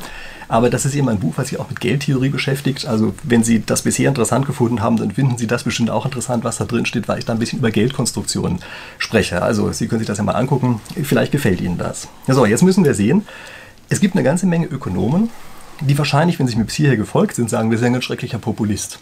Aber 0.49 0.71
das 0.71 0.85
ist 0.85 0.95
eben 0.95 1.09
ein 1.09 1.19
Buch, 1.19 1.35
was 1.37 1.49
sich 1.49 1.59
auch 1.59 1.69
mit 1.69 1.81
Geldtheorie 1.81 2.29
beschäftigt. 2.29 2.87
Also 2.87 3.15
wenn 3.25 3.43
Sie 3.43 3.63
das 3.65 3.83
bisher 3.83 4.09
interessant 4.09 4.47
gefunden 4.47 4.81
haben, 4.81 4.97
dann 4.97 5.11
finden 5.11 5.37
Sie 5.39 5.47
das 5.47 5.65
bestimmt 5.65 5.91
auch 5.91 6.05
interessant, 6.05 6.45
was 6.45 6.59
da 6.59 6.65
drin 6.65 6.87
steht, 6.87 7.09
weil 7.09 7.19
ich 7.19 7.25
da 7.25 7.33
ein 7.33 7.41
bisschen 7.41 7.59
über 7.59 7.71
Geldkonstruktionen 7.71 8.61
spreche. 8.99 9.43
Also 9.43 9.73
Sie 9.73 9.89
können 9.89 9.99
sich 9.99 10.07
das 10.07 10.19
ja 10.19 10.25
mal 10.25 10.33
angucken. 10.33 10.81
Vielleicht 11.03 11.33
gefällt 11.33 11.61
Ihnen 11.61 11.79
das. 11.79 12.09
So, 12.29 12.47
jetzt 12.47 12.63
müssen 12.63 12.85
wir 12.85 12.95
sehen, 12.95 13.27
es 13.89 14.01
gibt 14.01 14.15
eine 14.15 14.23
ganze 14.23 14.47
Menge 14.47 14.67
Ökonomen, 14.67 15.31
die 15.81 15.99
wahrscheinlich, 15.99 16.39
wenn 16.39 16.47
Sie 16.47 16.57
mir 16.57 16.65
bis 16.65 16.75
hierher 16.75 16.97
gefolgt 16.97 17.35
sind, 17.35 17.51
sagen, 17.51 17.71
wir 17.71 17.79
sind 17.79 17.95
ein 17.95 18.03
schrecklicher 18.03 18.39
Populist. 18.39 19.01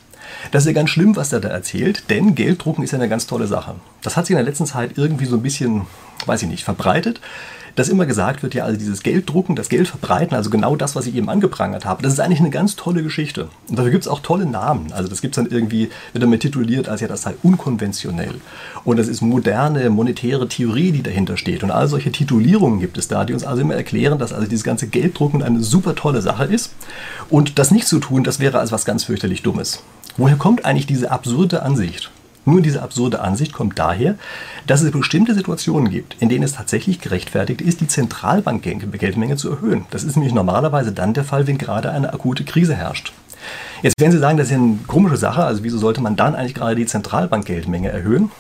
Das 0.51 0.63
ist 0.63 0.67
ja 0.67 0.73
ganz 0.73 0.91
schlimm, 0.91 1.17
was 1.17 1.33
er 1.33 1.41
da 1.41 1.49
erzählt, 1.49 2.11
denn 2.11 2.35
Gelddrucken 2.35 2.85
ist 2.85 2.93
ja 2.93 2.99
eine 2.99 3.09
ganz 3.09 3.27
tolle 3.27 3.47
Sache. 3.47 3.75
Das 4.03 4.17
hat 4.17 4.27
sich 4.27 4.33
in 4.33 4.39
der 4.39 4.47
letzten 4.47 4.67
Zeit 4.67 4.93
irgendwie 4.97 5.27
so 5.27 5.37
ein 5.37 5.43
bisschen, 5.43 5.83
weiß 6.27 6.43
ich 6.43 6.49
nicht, 6.49 6.65
verbreitet 6.65 7.21
dass 7.77 7.89
immer 7.89 8.07
gesagt 8.07 8.43
wird, 8.43 8.55
ja, 8.55 8.65
also 8.65 8.79
dieses 8.79 9.03
Gelddrucken, 9.03 9.57
das 9.57 9.69
Geld 9.69 9.89
verbreiten, 9.89 10.37
also 10.37 10.51
genau 10.51 10.77
das, 10.77 10.95
was 10.95 11.07
ich 11.07 11.15
eben 11.17 11.29
angeprangert 11.29 11.85
habe, 11.85 12.03
das 12.03 12.13
ist 12.13 12.21
eigentlich 12.21 12.41
eine 12.41 12.51
ganz 12.51 12.77
tolle 12.77 13.03
Geschichte. 13.03 13.49
Und 13.69 13.79
dafür 13.79 13.91
gibt 13.91 14.05
es 14.05 14.09
auch 14.09 14.21
tolle 14.21 14.47
Namen. 14.47 14.93
Also 14.93 15.09
das 15.09 15.21
gibt 15.21 15.37
es 15.37 15.43
dann 15.43 15.53
irgendwie, 15.53 15.91
wird 16.13 16.23
damit 16.23 16.43
tituliert, 16.43 16.89
als 16.89 17.01
ja, 17.01 17.09
das 17.09 17.23
sei 17.23 17.35
unkonventionell. 17.43 18.41
Und 18.85 18.99
das 18.99 19.09
ist 19.09 19.23
moderne 19.23 19.91
monetäre 19.91 20.49
Theorie, 20.49 20.93
die 20.93 21.03
dahinter 21.03 21.37
steht. 21.37 21.63
Und 21.63 21.71
all 21.71 21.89
solche 21.89 22.13
Titulierungen 22.13 22.81
gibt 22.81 22.97
es 22.97 23.09
da, 23.09 23.25
die 23.25 23.33
uns 23.33 23.45
also 23.45 23.63
immer 23.63 23.75
erklären, 23.75 24.19
dass 24.19 24.33
also 24.33 24.47
dieses 24.47 24.65
ganze 24.65 24.87
Gelddrucken 24.87 25.43
eine 25.43 25.61
super 25.61 25.95
tolle 25.95 26.23
Sache 26.23 26.45
ist. 26.45 26.73
Und 27.29 27.59
das 27.59 27.71
nicht 27.71 27.89
zu 27.89 27.99
tun, 27.99 28.25
das 28.25 28.39
wäre 28.39 28.59
also 28.59 28.73
was 28.73 28.85
ganz 28.85 29.05
fürchterlich 29.05 29.43
Dummes. 29.43 29.83
Woher 30.17 30.37
kommt 30.37 30.65
eigentlich 30.65 30.87
diese 30.87 31.11
absurde 31.11 31.63
Ansicht? 31.63 32.11
Nur 32.45 32.61
diese 32.61 32.83
absurde 32.83 33.21
Ansicht 33.21 33.53
kommt 33.53 33.79
daher, 33.79 34.17
dass 34.67 34.83
es 34.83 34.93
bestimmte 34.93 35.35
Situationen 35.35 35.91
gibt, 35.91 36.17
in 36.21 36.29
denen 36.29 36.45
es 36.45 36.53
tatsächlich 36.53 37.01
gerechtfertigt 37.01 37.61
ist, 37.61 37.81
die 37.81 37.89
Zentralbankgeldmenge 37.89 39.37
zu 39.37 39.51
erhöhen. 39.51 39.87
Das 39.91 40.05
ist 40.05 40.17
nämlich 40.17 40.35
normalerweise 40.35 40.93
dann 40.93 41.15
der 41.15 41.25
Fall, 41.25 41.47
wenn 41.47 41.59
gerade 41.59 41.91
eine 41.91 42.13
akute 42.13 42.45
Krise 42.45 42.77
herrscht. 42.77 43.13
Jetzt 43.83 43.99
werden 43.99 44.13
Sie 44.13 44.19
sagen, 44.19 44.39
das 44.39 44.47
ist 44.47 44.53
ja 44.53 44.59
eine 44.59 44.79
komische 44.87 45.17
Sache, 45.17 45.43
also 45.43 45.65
wieso 45.65 45.79
sollte 45.79 46.01
man 46.01 46.17
dann 46.17 46.35
eigentlich 46.35 46.55
gerade 46.55 46.77
die 46.77 46.87
Zentralbankgeldmenge 46.87 47.89
erhöhen? 47.89 48.31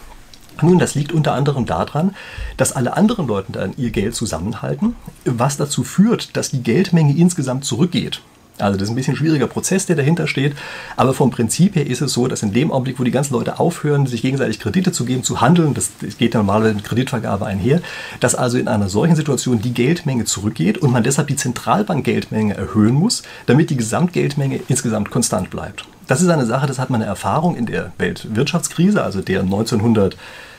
Nun, 0.63 0.79
das 0.79 0.95
liegt 0.95 1.13
unter 1.13 1.33
anderem 1.33 1.67
daran, 1.67 2.15
dass 2.57 2.73
alle 2.73 2.97
anderen 2.97 3.27
Leute 3.27 3.53
dann 3.53 3.75
ihr 3.77 3.91
Geld 3.91 4.15
zusammenhalten, 4.15 4.95
was 5.25 5.57
dazu 5.57 5.83
führt, 5.83 6.37
dass 6.37 6.51
die 6.51 6.63
Geldmenge 6.63 7.17
insgesamt 7.17 7.65
zurückgeht. 7.65 8.23
Also 8.59 8.79
das 8.79 8.89
ist 8.89 8.93
ein 8.93 8.95
bisschen 8.95 9.15
ein 9.15 9.17
schwieriger 9.17 9.47
Prozess, 9.47 9.87
der 9.87 9.97
dahinter 9.97 10.27
steht. 10.27 10.55
Aber 10.97 11.13
vom 11.13 11.31
Prinzip 11.31 11.75
her 11.75 11.87
ist 11.87 12.01
es 12.01 12.13
so, 12.13 12.29
dass 12.29 12.43
in 12.43 12.53
dem 12.53 12.71
Augenblick, 12.71 13.01
wo 13.01 13.05
die 13.05 13.11
ganzen 13.11 13.35
Leute 13.35 13.59
aufhören, 13.59 14.07
sich 14.07 14.23
gegenseitig 14.23 14.61
Kredite 14.61 14.93
zu 14.93 15.05
geben, 15.05 15.25
zu 15.25 15.41
handeln, 15.41 15.75
das 15.75 15.91
geht 16.19 16.35
normalerweise 16.35 16.75
mit 16.75 16.85
Kreditvergabe 16.85 17.47
einher, 17.47 17.81
dass 18.21 18.35
also 18.35 18.59
in 18.59 18.69
einer 18.69 18.89
solchen 18.89 19.17
Situation 19.17 19.61
die 19.61 19.75
Geldmenge 19.75 20.25
zurückgeht 20.25 20.79
und 20.79 20.93
man 20.93 21.03
deshalb 21.03 21.29
die 21.29 21.37
Zentralbankgeldmenge 21.37 22.57
erhöhen 22.57 22.95
muss, 22.95 23.23
damit 23.47 23.71
die 23.71 23.77
Gesamtgeldmenge 23.77 24.61
insgesamt 24.69 25.11
konstant 25.11 25.51
bleibt. 25.51 25.85
Das 26.07 26.21
ist 26.21 26.29
eine 26.29 26.47
Sache, 26.47 26.67
das 26.67 26.79
hat 26.79 26.91
man 26.91 27.01
eine 27.01 27.09
Erfahrung 27.11 27.57
in 27.57 27.67
der 27.67 27.93
Weltwirtschaftskrise, 27.99 29.03
also 29.03 29.21
der 29.23 29.41
1900 29.41 30.17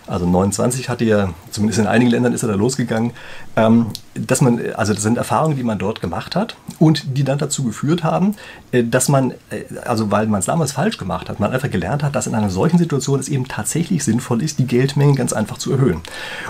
also 0.07 0.25
29 0.25 0.89
hatte 0.89 1.05
ja, 1.05 1.33
zumindest 1.51 1.79
in 1.79 1.87
einigen 1.87 2.11
Ländern 2.11 2.33
ist 2.33 2.43
er 2.43 2.49
da 2.49 2.55
losgegangen, 2.55 3.11
ähm, 3.55 3.87
dass 4.13 4.41
man, 4.41 4.59
also 4.75 4.93
das 4.93 5.03
sind 5.03 5.17
Erfahrungen, 5.17 5.57
die 5.57 5.63
man 5.63 5.79
dort 5.79 5.99
gemacht 5.99 6.35
hat 6.35 6.55
und 6.79 7.17
die 7.17 7.23
dann 7.23 7.37
dazu 7.37 7.63
geführt 7.63 8.03
haben, 8.03 8.35
äh, 8.71 8.83
dass 8.83 9.09
man, 9.09 9.31
äh, 9.49 9.63
also 9.83 10.11
weil 10.11 10.27
man 10.27 10.39
es 10.39 10.45
damals 10.45 10.73
falsch 10.73 10.97
gemacht 10.97 11.29
hat, 11.29 11.39
man 11.39 11.51
einfach 11.51 11.71
gelernt 11.71 12.03
hat, 12.03 12.15
dass 12.15 12.27
in 12.27 12.35
einer 12.35 12.49
solchen 12.49 12.77
Situation 12.77 13.19
es 13.19 13.29
eben 13.29 13.47
tatsächlich 13.47 14.03
sinnvoll 14.03 14.43
ist, 14.43 14.59
die 14.59 14.67
Geldmengen 14.67 15.15
ganz 15.15 15.33
einfach 15.33 15.57
zu 15.57 15.71
erhöhen. 15.71 16.01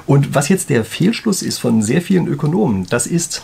Und 0.06 0.36
was 0.36 0.50
jetzt 0.50 0.70
der 0.70 0.84
Fehlschluss 0.84 1.42
ist 1.42 1.58
von 1.58 1.82
sehr 1.82 2.02
vielen 2.02 2.28
Ökonomen, 2.28 2.86
das 2.90 3.08
ist, 3.08 3.44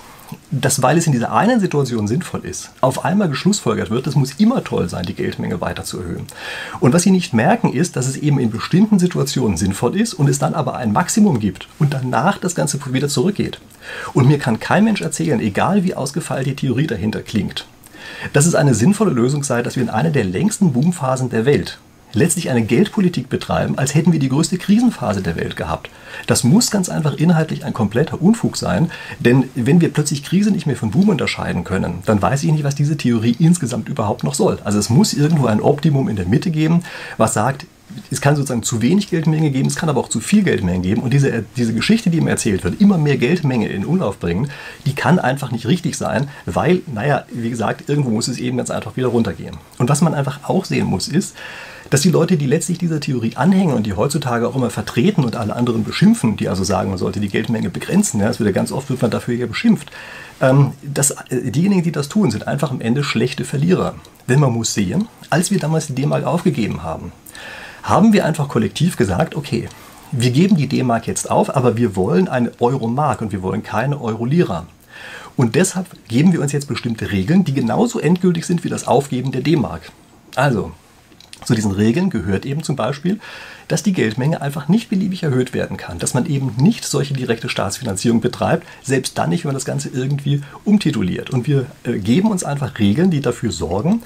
dass, 0.51 0.81
weil 0.81 0.97
es 0.97 1.07
in 1.07 1.13
dieser 1.13 1.33
einen 1.33 1.59
Situation 1.59 2.07
sinnvoll 2.07 2.45
ist, 2.45 2.71
auf 2.81 3.05
einmal 3.05 3.29
geschlussfolgert 3.29 3.89
wird, 3.89 4.07
es 4.07 4.15
muss 4.15 4.33
immer 4.33 4.63
toll 4.63 4.89
sein, 4.89 5.05
die 5.05 5.13
Geldmenge 5.13 5.61
weiter 5.61 5.83
zu 5.83 5.99
erhöhen. 5.99 6.27
Und 6.79 6.93
was 6.93 7.03
sie 7.03 7.11
nicht 7.11 7.33
merken, 7.33 7.71
ist, 7.73 7.95
dass 7.95 8.07
es 8.07 8.17
eben 8.17 8.39
in 8.39 8.51
bestimmten 8.51 8.99
Situationen 8.99 9.57
sinnvoll 9.57 9.99
ist 9.99 10.13
und 10.13 10.27
es 10.27 10.39
dann 10.39 10.53
aber 10.53 10.75
ein 10.75 10.93
Maximum 10.93 11.39
gibt 11.39 11.67
und 11.79 11.93
danach 11.93 12.37
das 12.37 12.55
Ganze 12.55 12.79
wieder 12.93 13.07
zurückgeht. 13.07 13.59
Und 14.13 14.27
mir 14.27 14.37
kann 14.37 14.59
kein 14.59 14.83
Mensch 14.83 15.01
erzählen, 15.01 15.39
egal 15.39 15.83
wie 15.83 15.95
ausgefeilt 15.95 16.47
die 16.47 16.55
Theorie 16.55 16.87
dahinter 16.87 17.21
klingt, 17.21 17.65
dass 18.33 18.45
es 18.45 18.55
eine 18.55 18.73
sinnvolle 18.73 19.11
Lösung 19.11 19.43
sei, 19.43 19.61
dass 19.61 19.75
wir 19.75 19.83
in 19.83 19.89
einer 19.89 20.11
der 20.11 20.25
längsten 20.25 20.73
Boomphasen 20.73 21.29
der 21.29 21.45
Welt 21.45 21.79
letztlich 22.13 22.49
eine 22.49 22.63
Geldpolitik 22.63 23.29
betreiben, 23.29 23.77
als 23.77 23.95
hätten 23.95 24.11
wir 24.11 24.19
die 24.19 24.29
größte 24.29 24.57
Krisenphase 24.57 25.21
der 25.21 25.35
Welt 25.35 25.55
gehabt. 25.55 25.89
Das 26.27 26.43
muss 26.43 26.71
ganz 26.71 26.89
einfach 26.89 27.15
inhaltlich 27.15 27.65
ein 27.65 27.73
kompletter 27.73 28.21
Unfug 28.21 28.57
sein, 28.57 28.91
denn 29.19 29.49
wenn 29.55 29.81
wir 29.81 29.91
plötzlich 29.91 30.23
Krise 30.23 30.51
nicht 30.51 30.67
mehr 30.67 30.75
von 30.75 30.91
Boom 30.91 31.09
unterscheiden 31.09 31.63
können, 31.63 31.99
dann 32.05 32.21
weiß 32.21 32.43
ich 32.43 32.51
nicht, 32.51 32.63
was 32.63 32.75
diese 32.75 32.97
Theorie 32.97 33.35
insgesamt 33.39 33.89
überhaupt 33.89 34.23
noch 34.23 34.33
soll. 34.33 34.59
Also 34.63 34.79
es 34.79 34.89
muss 34.89 35.13
irgendwo 35.13 35.45
ein 35.45 35.61
Optimum 35.61 36.09
in 36.09 36.15
der 36.15 36.25
Mitte 36.25 36.51
geben, 36.51 36.83
was 37.17 37.33
sagt, 37.33 37.65
es 38.09 38.21
kann 38.21 38.35
sozusagen 38.35 38.63
zu 38.63 38.81
wenig 38.81 39.09
Geldmenge 39.09 39.51
geben, 39.51 39.67
es 39.67 39.75
kann 39.75 39.89
aber 39.89 39.99
auch 39.99 40.09
zu 40.09 40.19
viel 40.19 40.43
Geldmenge 40.43 40.81
geben. 40.81 41.01
Und 41.01 41.11
diese, 41.13 41.43
diese 41.55 41.73
Geschichte, 41.73 42.09
die 42.09 42.17
ihm 42.17 42.27
erzählt 42.27 42.63
wird, 42.63 42.79
immer 42.81 42.97
mehr 42.97 43.17
Geldmenge 43.17 43.67
in 43.67 43.85
Umlauf 43.85 44.19
bringen, 44.19 44.49
die 44.85 44.95
kann 44.95 45.19
einfach 45.19 45.51
nicht 45.51 45.67
richtig 45.67 45.97
sein, 45.97 46.29
weil, 46.45 46.81
naja, 46.87 47.25
wie 47.33 47.49
gesagt, 47.49 47.89
irgendwo 47.89 48.09
muss 48.09 48.27
es 48.27 48.37
eben 48.37 48.57
ganz 48.57 48.69
einfach 48.69 48.95
wieder 48.97 49.07
runtergehen. 49.07 49.57
Und 49.77 49.89
was 49.89 50.01
man 50.01 50.13
einfach 50.13 50.39
auch 50.43 50.65
sehen 50.65 50.87
muss, 50.87 51.07
ist, 51.07 51.35
dass 51.91 52.01
die 52.01 52.09
Leute, 52.09 52.37
die 52.37 52.47
letztlich 52.47 52.77
dieser 52.77 53.01
Theorie 53.01 53.35
anhängen 53.35 53.75
und 53.75 53.85
die 53.85 53.93
heutzutage 53.93 54.47
auch 54.47 54.55
immer 54.55 54.69
vertreten 54.69 55.25
und 55.25 55.35
alle 55.35 55.55
anderen 55.55 55.83
beschimpfen, 55.83 56.37
die 56.37 56.47
also 56.47 56.63
sagen, 56.63 56.89
man 56.89 56.97
sollte 56.97 57.19
die 57.19 57.27
Geldmenge 57.27 57.69
begrenzen, 57.69 58.21
ja, 58.21 58.27
das 58.27 58.39
wird 58.39 58.47
ja 58.47 58.53
ganz 58.53 58.71
oft 58.71 58.89
wird 58.89 59.01
man 59.01 59.11
dafür 59.11 59.35
ja 59.35 59.45
beschimpft, 59.45 59.91
ähm, 60.39 60.71
dass 60.81 61.11
äh, 61.11 61.51
diejenigen, 61.51 61.83
die 61.83 61.91
das 61.91 62.07
tun, 62.07 62.31
sind 62.31 62.47
einfach 62.47 62.71
am 62.71 62.79
Ende 62.79 63.03
schlechte 63.03 63.43
Verlierer. 63.43 63.95
Denn 64.29 64.39
man 64.39 64.53
muss 64.53 64.73
sehen, 64.73 65.09
als 65.29 65.51
wir 65.51 65.59
damals 65.59 65.87
die 65.87 65.95
D-Mark 65.95 66.23
aufgegeben 66.23 66.81
haben, 66.81 67.11
haben 67.83 68.13
wir 68.13 68.25
einfach 68.25 68.47
kollektiv 68.47 68.95
gesagt, 68.95 69.35
okay, 69.35 69.67
wir 70.13 70.31
geben 70.31 70.55
die 70.55 70.67
D-Mark 70.67 71.07
jetzt 71.07 71.29
auf, 71.29 71.53
aber 71.53 71.75
wir 71.75 71.97
wollen 71.97 72.29
eine 72.29 72.53
Euro-Mark 72.61 73.21
und 73.21 73.33
wir 73.33 73.41
wollen 73.41 73.63
keine 73.63 73.99
Euro-Lira. 73.99 74.65
Und 75.35 75.55
deshalb 75.55 75.87
geben 76.07 76.31
wir 76.31 76.41
uns 76.41 76.53
jetzt 76.53 76.69
bestimmte 76.69 77.11
Regeln, 77.11 77.43
die 77.43 77.53
genauso 77.53 77.99
endgültig 77.99 78.45
sind 78.45 78.63
wie 78.63 78.69
das 78.69 78.87
Aufgeben 78.87 79.33
der 79.33 79.41
D-Mark. 79.41 79.91
Also, 80.35 80.71
zu 81.45 81.55
diesen 81.55 81.71
Regeln 81.71 82.09
gehört 82.09 82.45
eben 82.45 82.63
zum 82.63 82.75
Beispiel, 82.75 83.19
dass 83.67 83.83
die 83.83 83.93
Geldmenge 83.93 84.41
einfach 84.41 84.67
nicht 84.67 84.89
beliebig 84.89 85.23
erhöht 85.23 85.53
werden 85.53 85.77
kann, 85.77 85.99
dass 85.99 86.13
man 86.13 86.25
eben 86.25 86.53
nicht 86.57 86.85
solche 86.85 87.13
direkte 87.13 87.49
Staatsfinanzierung 87.49 88.21
betreibt, 88.21 88.67
selbst 88.83 89.17
dann 89.17 89.29
nicht, 89.29 89.43
wenn 89.43 89.49
man 89.49 89.55
das 89.55 89.65
Ganze 89.65 89.89
irgendwie 89.89 90.41
umtituliert. 90.65 91.29
Und 91.29 91.47
wir 91.47 91.65
äh, 91.83 91.97
geben 91.97 92.31
uns 92.31 92.43
einfach 92.43 92.79
Regeln, 92.79 93.11
die 93.11 93.21
dafür 93.21 93.51
sorgen, 93.51 94.03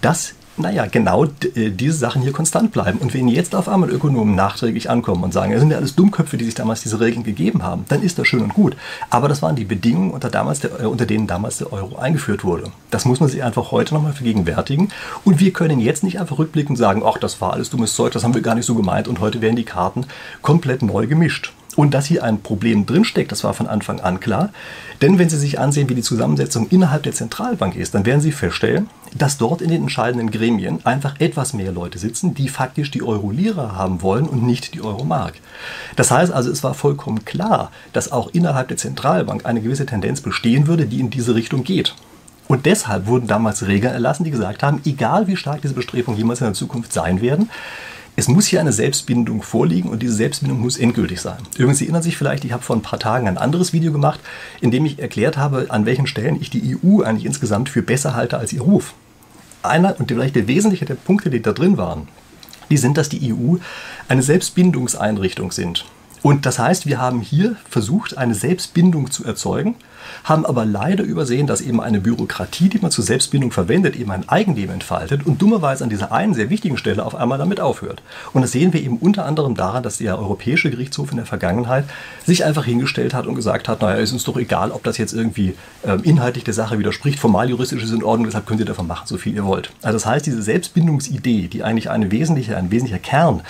dass 0.00 0.34
naja, 0.56 0.86
genau 0.86 1.24
äh, 1.24 1.70
diese 1.70 1.96
Sachen 1.96 2.22
hier 2.22 2.32
konstant 2.32 2.72
bleiben. 2.72 2.98
Und 2.98 3.14
wenn 3.14 3.28
jetzt 3.28 3.54
auf 3.54 3.68
einmal 3.68 3.90
Ökonomen 3.90 4.34
nachträglich 4.34 4.88
ankommen 4.90 5.24
und 5.24 5.32
sagen, 5.32 5.52
es 5.52 5.60
sind 5.60 5.70
ja 5.70 5.76
alles 5.76 5.94
Dummköpfe, 5.96 6.36
die 6.36 6.44
sich 6.44 6.54
damals 6.54 6.82
diese 6.82 7.00
Regeln 7.00 7.24
gegeben 7.24 7.62
haben, 7.62 7.84
dann 7.88 8.02
ist 8.02 8.18
das 8.18 8.28
schön 8.28 8.42
und 8.42 8.54
gut. 8.54 8.76
Aber 9.10 9.28
das 9.28 9.42
waren 9.42 9.56
die 9.56 9.64
Bedingungen, 9.64 10.10
unter, 10.10 10.30
damals 10.30 10.60
der, 10.60 10.80
äh, 10.80 10.86
unter 10.86 11.06
denen 11.06 11.26
damals 11.26 11.58
der 11.58 11.72
Euro 11.72 11.96
eingeführt 11.96 12.44
wurde. 12.44 12.70
Das 12.90 13.04
muss 13.04 13.20
man 13.20 13.28
sich 13.28 13.42
einfach 13.42 13.72
heute 13.72 13.94
nochmal 13.94 14.12
vergegenwärtigen. 14.12 14.90
Und 15.24 15.40
wir 15.40 15.52
können 15.52 15.80
jetzt 15.80 16.04
nicht 16.04 16.20
einfach 16.20 16.38
rückblicken 16.38 16.70
und 16.70 16.76
sagen, 16.76 17.02
ach, 17.04 17.18
das 17.18 17.40
war 17.40 17.52
alles 17.52 17.70
dummes 17.70 17.94
Zeug, 17.94 18.12
das 18.12 18.24
haben 18.24 18.34
wir 18.34 18.42
gar 18.42 18.54
nicht 18.54 18.66
so 18.66 18.74
gemeint 18.74 19.08
und 19.08 19.20
heute 19.20 19.40
werden 19.40 19.56
die 19.56 19.64
Karten 19.64 20.06
komplett 20.42 20.82
neu 20.82 21.06
gemischt. 21.06 21.52
Und 21.76 21.92
dass 21.92 22.06
hier 22.06 22.22
ein 22.22 22.40
Problem 22.40 22.86
drinsteckt, 22.86 23.32
das 23.32 23.42
war 23.44 23.54
von 23.54 23.66
Anfang 23.66 24.00
an 24.00 24.20
klar. 24.20 24.50
Denn 25.02 25.18
wenn 25.18 25.28
Sie 25.28 25.38
sich 25.38 25.58
ansehen, 25.58 25.88
wie 25.88 25.94
die 25.94 26.02
Zusammensetzung 26.02 26.68
innerhalb 26.68 27.02
der 27.02 27.12
Zentralbank 27.12 27.76
ist, 27.76 27.94
dann 27.94 28.06
werden 28.06 28.20
Sie 28.20 28.32
feststellen, 28.32 28.88
dass 29.16 29.38
dort 29.38 29.60
in 29.60 29.70
den 29.70 29.82
entscheidenden 29.82 30.30
Gremien 30.30 30.80
einfach 30.84 31.20
etwas 31.20 31.52
mehr 31.52 31.72
Leute 31.72 31.98
sitzen, 31.98 32.34
die 32.34 32.48
faktisch 32.48 32.90
die 32.90 33.02
Euro-Lira 33.02 33.74
haben 33.76 34.02
wollen 34.02 34.26
und 34.26 34.44
nicht 34.44 34.74
die 34.74 34.82
Euro-Mark. 34.82 35.34
Das 35.96 36.10
heißt 36.10 36.32
also, 36.32 36.50
es 36.50 36.62
war 36.62 36.74
vollkommen 36.74 37.24
klar, 37.24 37.70
dass 37.92 38.12
auch 38.12 38.30
innerhalb 38.32 38.68
der 38.68 38.76
Zentralbank 38.76 39.46
eine 39.46 39.60
gewisse 39.60 39.86
Tendenz 39.86 40.20
bestehen 40.20 40.66
würde, 40.66 40.86
die 40.86 41.00
in 41.00 41.10
diese 41.10 41.34
Richtung 41.34 41.64
geht. 41.64 41.94
Und 42.46 42.66
deshalb 42.66 43.06
wurden 43.06 43.26
damals 43.26 43.66
Regeln 43.66 43.94
erlassen, 43.94 44.24
die 44.24 44.30
gesagt 44.30 44.62
haben, 44.62 44.80
egal 44.84 45.26
wie 45.26 45.36
stark 45.36 45.62
diese 45.62 45.74
Bestrebungen 45.74 46.18
jemals 46.18 46.40
in 46.40 46.46
der 46.46 46.54
Zukunft 46.54 46.92
sein 46.92 47.20
werden, 47.20 47.48
es 48.16 48.28
muss 48.28 48.46
hier 48.46 48.60
eine 48.60 48.72
Selbstbindung 48.72 49.42
vorliegen 49.42 49.88
und 49.88 50.00
diese 50.02 50.14
Selbstbindung 50.14 50.60
muss 50.60 50.78
endgültig 50.78 51.20
sein. 51.20 51.38
Übrigens, 51.56 51.78
Sie 51.78 51.86
erinnern 51.86 52.02
sich 52.02 52.16
vielleicht, 52.16 52.44
ich 52.44 52.52
habe 52.52 52.62
vor 52.62 52.76
ein 52.76 52.82
paar 52.82 53.00
Tagen 53.00 53.26
ein 53.26 53.38
anderes 53.38 53.72
Video 53.72 53.92
gemacht, 53.92 54.20
in 54.60 54.70
dem 54.70 54.84
ich 54.84 55.00
erklärt 55.00 55.36
habe, 55.36 55.66
an 55.70 55.84
welchen 55.84 56.06
Stellen 56.06 56.40
ich 56.40 56.50
die 56.50 56.76
EU 56.76 57.02
eigentlich 57.02 57.26
insgesamt 57.26 57.68
für 57.68 57.82
besser 57.82 58.14
halte 58.14 58.38
als 58.38 58.52
ihr 58.52 58.62
Ruf. 58.62 58.94
Einer 59.62 59.98
und 59.98 60.08
vielleicht 60.08 60.36
der 60.36 60.46
wesentliche 60.46 60.84
der 60.84 60.94
Punkte, 60.94 61.30
die 61.30 61.42
da 61.42 61.52
drin 61.52 61.76
waren, 61.76 62.06
die 62.70 62.76
sind, 62.76 62.96
dass 62.96 63.08
die 63.08 63.32
EU 63.32 63.56
eine 64.08 64.22
Selbstbindungseinrichtung 64.22 65.50
sind. 65.50 65.84
Und 66.24 66.46
das 66.46 66.58
heißt, 66.58 66.86
wir 66.86 66.98
haben 66.98 67.20
hier 67.20 67.56
versucht, 67.68 68.16
eine 68.16 68.34
Selbstbindung 68.34 69.10
zu 69.10 69.26
erzeugen, 69.26 69.74
haben 70.24 70.46
aber 70.46 70.64
leider 70.64 71.04
übersehen, 71.04 71.46
dass 71.46 71.60
eben 71.60 71.82
eine 71.82 72.00
Bürokratie, 72.00 72.70
die 72.70 72.78
man 72.78 72.90
zur 72.90 73.04
Selbstbindung 73.04 73.52
verwendet, 73.52 73.94
eben 73.94 74.10
ein 74.10 74.26
Eigenleben 74.26 74.72
entfaltet 74.72 75.26
und 75.26 75.42
dummerweise 75.42 75.84
an 75.84 75.90
dieser 75.90 76.12
einen 76.12 76.32
sehr 76.32 76.48
wichtigen 76.48 76.78
Stelle 76.78 77.04
auf 77.04 77.14
einmal 77.14 77.36
damit 77.36 77.60
aufhört. 77.60 78.00
Und 78.32 78.40
das 78.40 78.52
sehen 78.52 78.72
wir 78.72 78.82
eben 78.82 78.96
unter 78.96 79.26
anderem 79.26 79.54
daran, 79.54 79.82
dass 79.82 79.98
der 79.98 80.18
Europäische 80.18 80.70
Gerichtshof 80.70 81.10
in 81.10 81.18
der 81.18 81.26
Vergangenheit 81.26 81.84
sich 82.24 82.42
einfach 82.46 82.64
hingestellt 82.64 83.12
hat 83.12 83.26
und 83.26 83.34
gesagt 83.34 83.68
hat, 83.68 83.82
naja, 83.82 84.00
ist 84.00 84.12
uns 84.12 84.24
doch 84.24 84.38
egal, 84.38 84.70
ob 84.70 84.82
das 84.82 84.96
jetzt 84.96 85.12
irgendwie 85.12 85.54
äh, 85.82 85.98
inhaltlich 86.04 86.44
der 86.44 86.54
Sache 86.54 86.78
widerspricht, 86.78 87.18
formal 87.18 87.50
juristisch 87.50 87.82
ist 87.82 87.92
in 87.92 88.02
Ordnung, 88.02 88.24
deshalb 88.28 88.46
könnt 88.46 88.60
ihr 88.60 88.66
davon 88.66 88.86
machen, 88.86 89.06
so 89.06 89.18
viel 89.18 89.34
ihr 89.34 89.44
wollt. 89.44 89.72
Also 89.82 89.96
das 89.96 90.06
heißt, 90.06 90.24
diese 90.24 90.40
Selbstbindungsidee, 90.40 91.48
die 91.48 91.62
eigentlich 91.62 91.90
eine 91.90 92.10
wesentliche, 92.10 92.56
ein 92.56 92.70
wesentlicher 92.70 92.98
Kern 92.98 93.42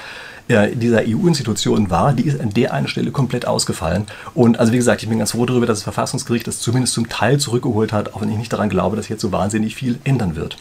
dieser 0.48 1.02
EU-Institutionen 1.06 1.88
war, 1.90 2.12
die 2.12 2.24
ist 2.24 2.38
an 2.38 2.50
der 2.50 2.74
einen 2.74 2.86
Stelle 2.86 3.10
komplett 3.10 3.46
ausgefallen. 3.46 4.04
Und 4.34 4.58
also 4.58 4.72
wie 4.72 4.76
gesagt, 4.76 5.02
ich 5.02 5.08
bin 5.08 5.18
ganz 5.18 5.30
froh 5.30 5.46
darüber, 5.46 5.64
dass 5.64 5.78
das 5.78 5.84
Verfassungsgericht 5.84 6.46
das 6.46 6.60
zumindest 6.60 6.92
zum 6.92 7.08
Teil 7.08 7.38
zurückgeholt 7.40 7.92
hat, 7.92 8.14
auch 8.14 8.20
wenn 8.20 8.30
ich 8.30 8.36
nicht 8.36 8.52
daran 8.52 8.68
glaube, 8.68 8.96
dass 8.96 9.08
jetzt 9.08 9.22
so 9.22 9.32
wahnsinnig 9.32 9.74
viel 9.74 9.98
ändern 10.04 10.36
wird. 10.36 10.58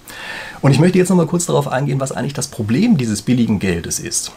Und 0.61 0.71
ich 0.71 0.79
möchte 0.79 0.97
jetzt 0.97 1.09
noch 1.09 1.17
mal 1.17 1.27
kurz 1.27 1.45
darauf 1.45 1.67
eingehen, 1.67 1.99
was 1.99 2.13
eigentlich 2.13 2.33
das 2.33 2.47
Problem 2.47 2.97
dieses 2.97 3.23
billigen 3.23 3.59
Geldes 3.59 3.99
ist. 3.99 4.31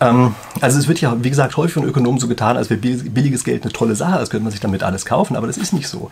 Ähm, 0.00 0.34
also 0.60 0.78
es 0.78 0.86
wird 0.86 1.00
ja, 1.00 1.16
wie 1.22 1.30
gesagt, 1.30 1.56
häufig 1.56 1.74
von 1.74 1.84
Ökonomen 1.84 2.20
so 2.20 2.28
getan, 2.28 2.56
als 2.56 2.70
wäre 2.70 2.80
billiges 2.80 3.44
Geld 3.44 3.64
eine 3.64 3.72
tolle 3.72 3.96
Sache, 3.96 4.16
als 4.16 4.30
könnte 4.30 4.44
man 4.44 4.52
sich 4.52 4.60
damit 4.60 4.82
alles 4.82 5.04
kaufen, 5.04 5.36
aber 5.36 5.46
das 5.46 5.58
ist 5.58 5.72
nicht 5.72 5.88
so. 5.88 6.10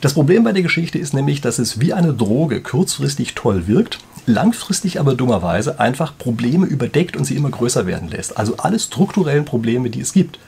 Das 0.00 0.14
Problem 0.14 0.44
bei 0.44 0.52
der 0.52 0.62
Geschichte 0.62 0.98
ist 0.98 1.12
nämlich, 1.12 1.42
dass 1.42 1.58
es 1.58 1.78
wie 1.78 1.92
eine 1.92 2.14
Droge 2.14 2.62
kurzfristig 2.62 3.34
toll 3.34 3.66
wirkt, 3.66 3.98
langfristig 4.26 5.00
aber 5.00 5.14
dummerweise 5.14 5.80
einfach 5.80 6.16
Probleme 6.16 6.66
überdeckt 6.66 7.16
und 7.16 7.24
sie 7.24 7.36
immer 7.36 7.50
größer 7.50 7.86
werden 7.86 8.08
lässt. 8.08 8.36
Also 8.36 8.56
alle 8.58 8.78
strukturellen 8.78 9.44
Probleme, 9.44 9.90
die 9.90 10.00
es 10.00 10.12
gibt, 10.12 10.38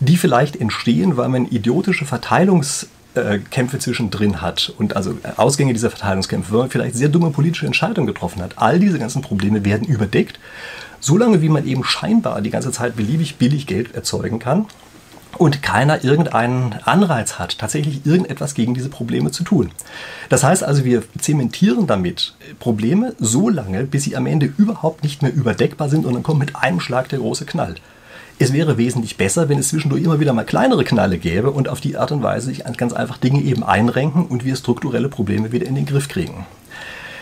die 0.00 0.16
vielleicht 0.16 0.56
entstehen, 0.56 1.16
weil 1.16 1.28
man 1.28 1.46
idiotische 1.46 2.04
Verteilungskämpfe 2.04 3.78
zwischendrin 3.78 4.40
hat 4.40 4.72
und 4.78 4.96
also 4.96 5.14
Ausgänge 5.36 5.72
dieser 5.72 5.90
Verteilungskämpfe, 5.90 6.52
weil 6.52 6.60
man 6.60 6.70
vielleicht 6.70 6.96
sehr 6.96 7.08
dumme 7.08 7.30
politische 7.30 7.66
Entscheidungen 7.66 8.06
getroffen 8.06 8.42
hat. 8.42 8.52
All 8.56 8.78
diese 8.78 8.98
ganzen 8.98 9.22
Probleme 9.22 9.64
werden 9.64 9.86
überdeckt, 9.86 10.38
solange 11.00 11.42
wie 11.42 11.48
man 11.48 11.66
eben 11.66 11.84
scheinbar 11.84 12.40
die 12.40 12.50
ganze 12.50 12.72
Zeit 12.72 12.96
beliebig 12.96 13.36
billig 13.36 13.66
Geld 13.66 13.94
erzeugen 13.94 14.38
kann 14.38 14.66
und 15.36 15.62
keiner 15.62 16.04
irgendeinen 16.04 16.74
Anreiz 16.84 17.38
hat, 17.38 17.58
tatsächlich 17.58 18.06
irgendetwas 18.06 18.54
gegen 18.54 18.74
diese 18.74 18.88
Probleme 18.88 19.30
zu 19.30 19.44
tun. 19.44 19.70
Das 20.28 20.42
heißt 20.42 20.64
also, 20.64 20.84
wir 20.84 21.02
zementieren 21.20 21.86
damit 21.86 22.34
Probleme 22.58 23.14
so 23.18 23.48
lange, 23.48 23.84
bis 23.84 24.04
sie 24.04 24.16
am 24.16 24.26
Ende 24.26 24.52
überhaupt 24.56 25.02
nicht 25.02 25.22
mehr 25.22 25.32
überdeckbar 25.32 25.88
sind 25.88 26.06
und 26.06 26.14
dann 26.14 26.22
kommt 26.22 26.40
mit 26.40 26.56
einem 26.56 26.80
Schlag 26.80 27.08
der 27.08 27.18
große 27.18 27.44
Knall. 27.44 27.76
Es 28.40 28.52
wäre 28.52 28.78
wesentlich 28.78 29.16
besser, 29.16 29.48
wenn 29.48 29.58
es 29.58 29.68
zwischendurch 29.68 30.02
immer 30.02 30.20
wieder 30.20 30.32
mal 30.32 30.44
kleinere 30.44 30.84
Knalle 30.84 31.18
gäbe 31.18 31.50
und 31.50 31.68
auf 31.68 31.80
die 31.80 31.96
Art 31.96 32.12
und 32.12 32.22
Weise 32.22 32.46
sich 32.46 32.62
ganz 32.76 32.92
einfach 32.92 33.18
Dinge 33.18 33.42
eben 33.42 33.64
einrenken 33.64 34.26
und 34.26 34.44
wir 34.44 34.54
strukturelle 34.54 35.08
Probleme 35.08 35.50
wieder 35.50 35.66
in 35.66 35.74
den 35.74 35.86
Griff 35.86 36.08
kriegen. 36.08 36.46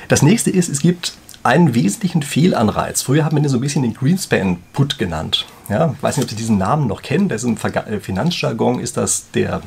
Das 0.09 0.23
nächste 0.23 0.51
ist, 0.51 0.69
es 0.69 0.81
gibt 0.81 1.15
einen 1.47 1.75
wesentlichen 1.77 2.23
Fehlanreiz. 2.23 3.03
Früher 3.03 3.25
haben 3.25 3.37
wir 3.37 3.43
den 3.43 3.49
so 3.49 3.59
ein 3.59 3.61
bisschen 3.61 3.83
den 3.83 3.95
Greenspan-Put 3.95 4.99
genannt. 4.99 5.47
Ja, 5.69 5.95
ich 5.97 6.03
weiß 6.03 6.17
nicht, 6.17 6.25
ob 6.25 6.31
Sie 6.31 6.37
diesen 6.37 6.59
Namen 6.59 6.89
noch 6.89 7.03
kennen. 7.03 7.29
Das 7.29 7.45
ist 7.45 7.49
im 7.49 7.57
äh, 7.57 8.01
Finanzjargon 8.01 8.81
ist 8.81 8.97
das 8.97 9.31
der, 9.31 9.63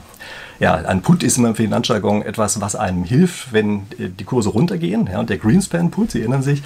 ja, 0.59 0.75
ein 0.75 1.01
Put 1.01 1.23
ist 1.23 1.37
im 1.37 1.55
Finanzjargon 1.55 2.21
etwas, 2.21 2.59
was 2.59 2.75
einem 2.75 3.05
hilft, 3.05 3.53
wenn 3.53 3.83
äh, 3.97 4.09
die 4.09 4.25
Kurse 4.25 4.49
runtergehen. 4.49 5.07
Ja, 5.09 5.21
und 5.21 5.29
der 5.29 5.37
Greenspan-Put, 5.37 6.11
Sie 6.11 6.19
erinnern 6.19 6.43
sich, 6.43 6.63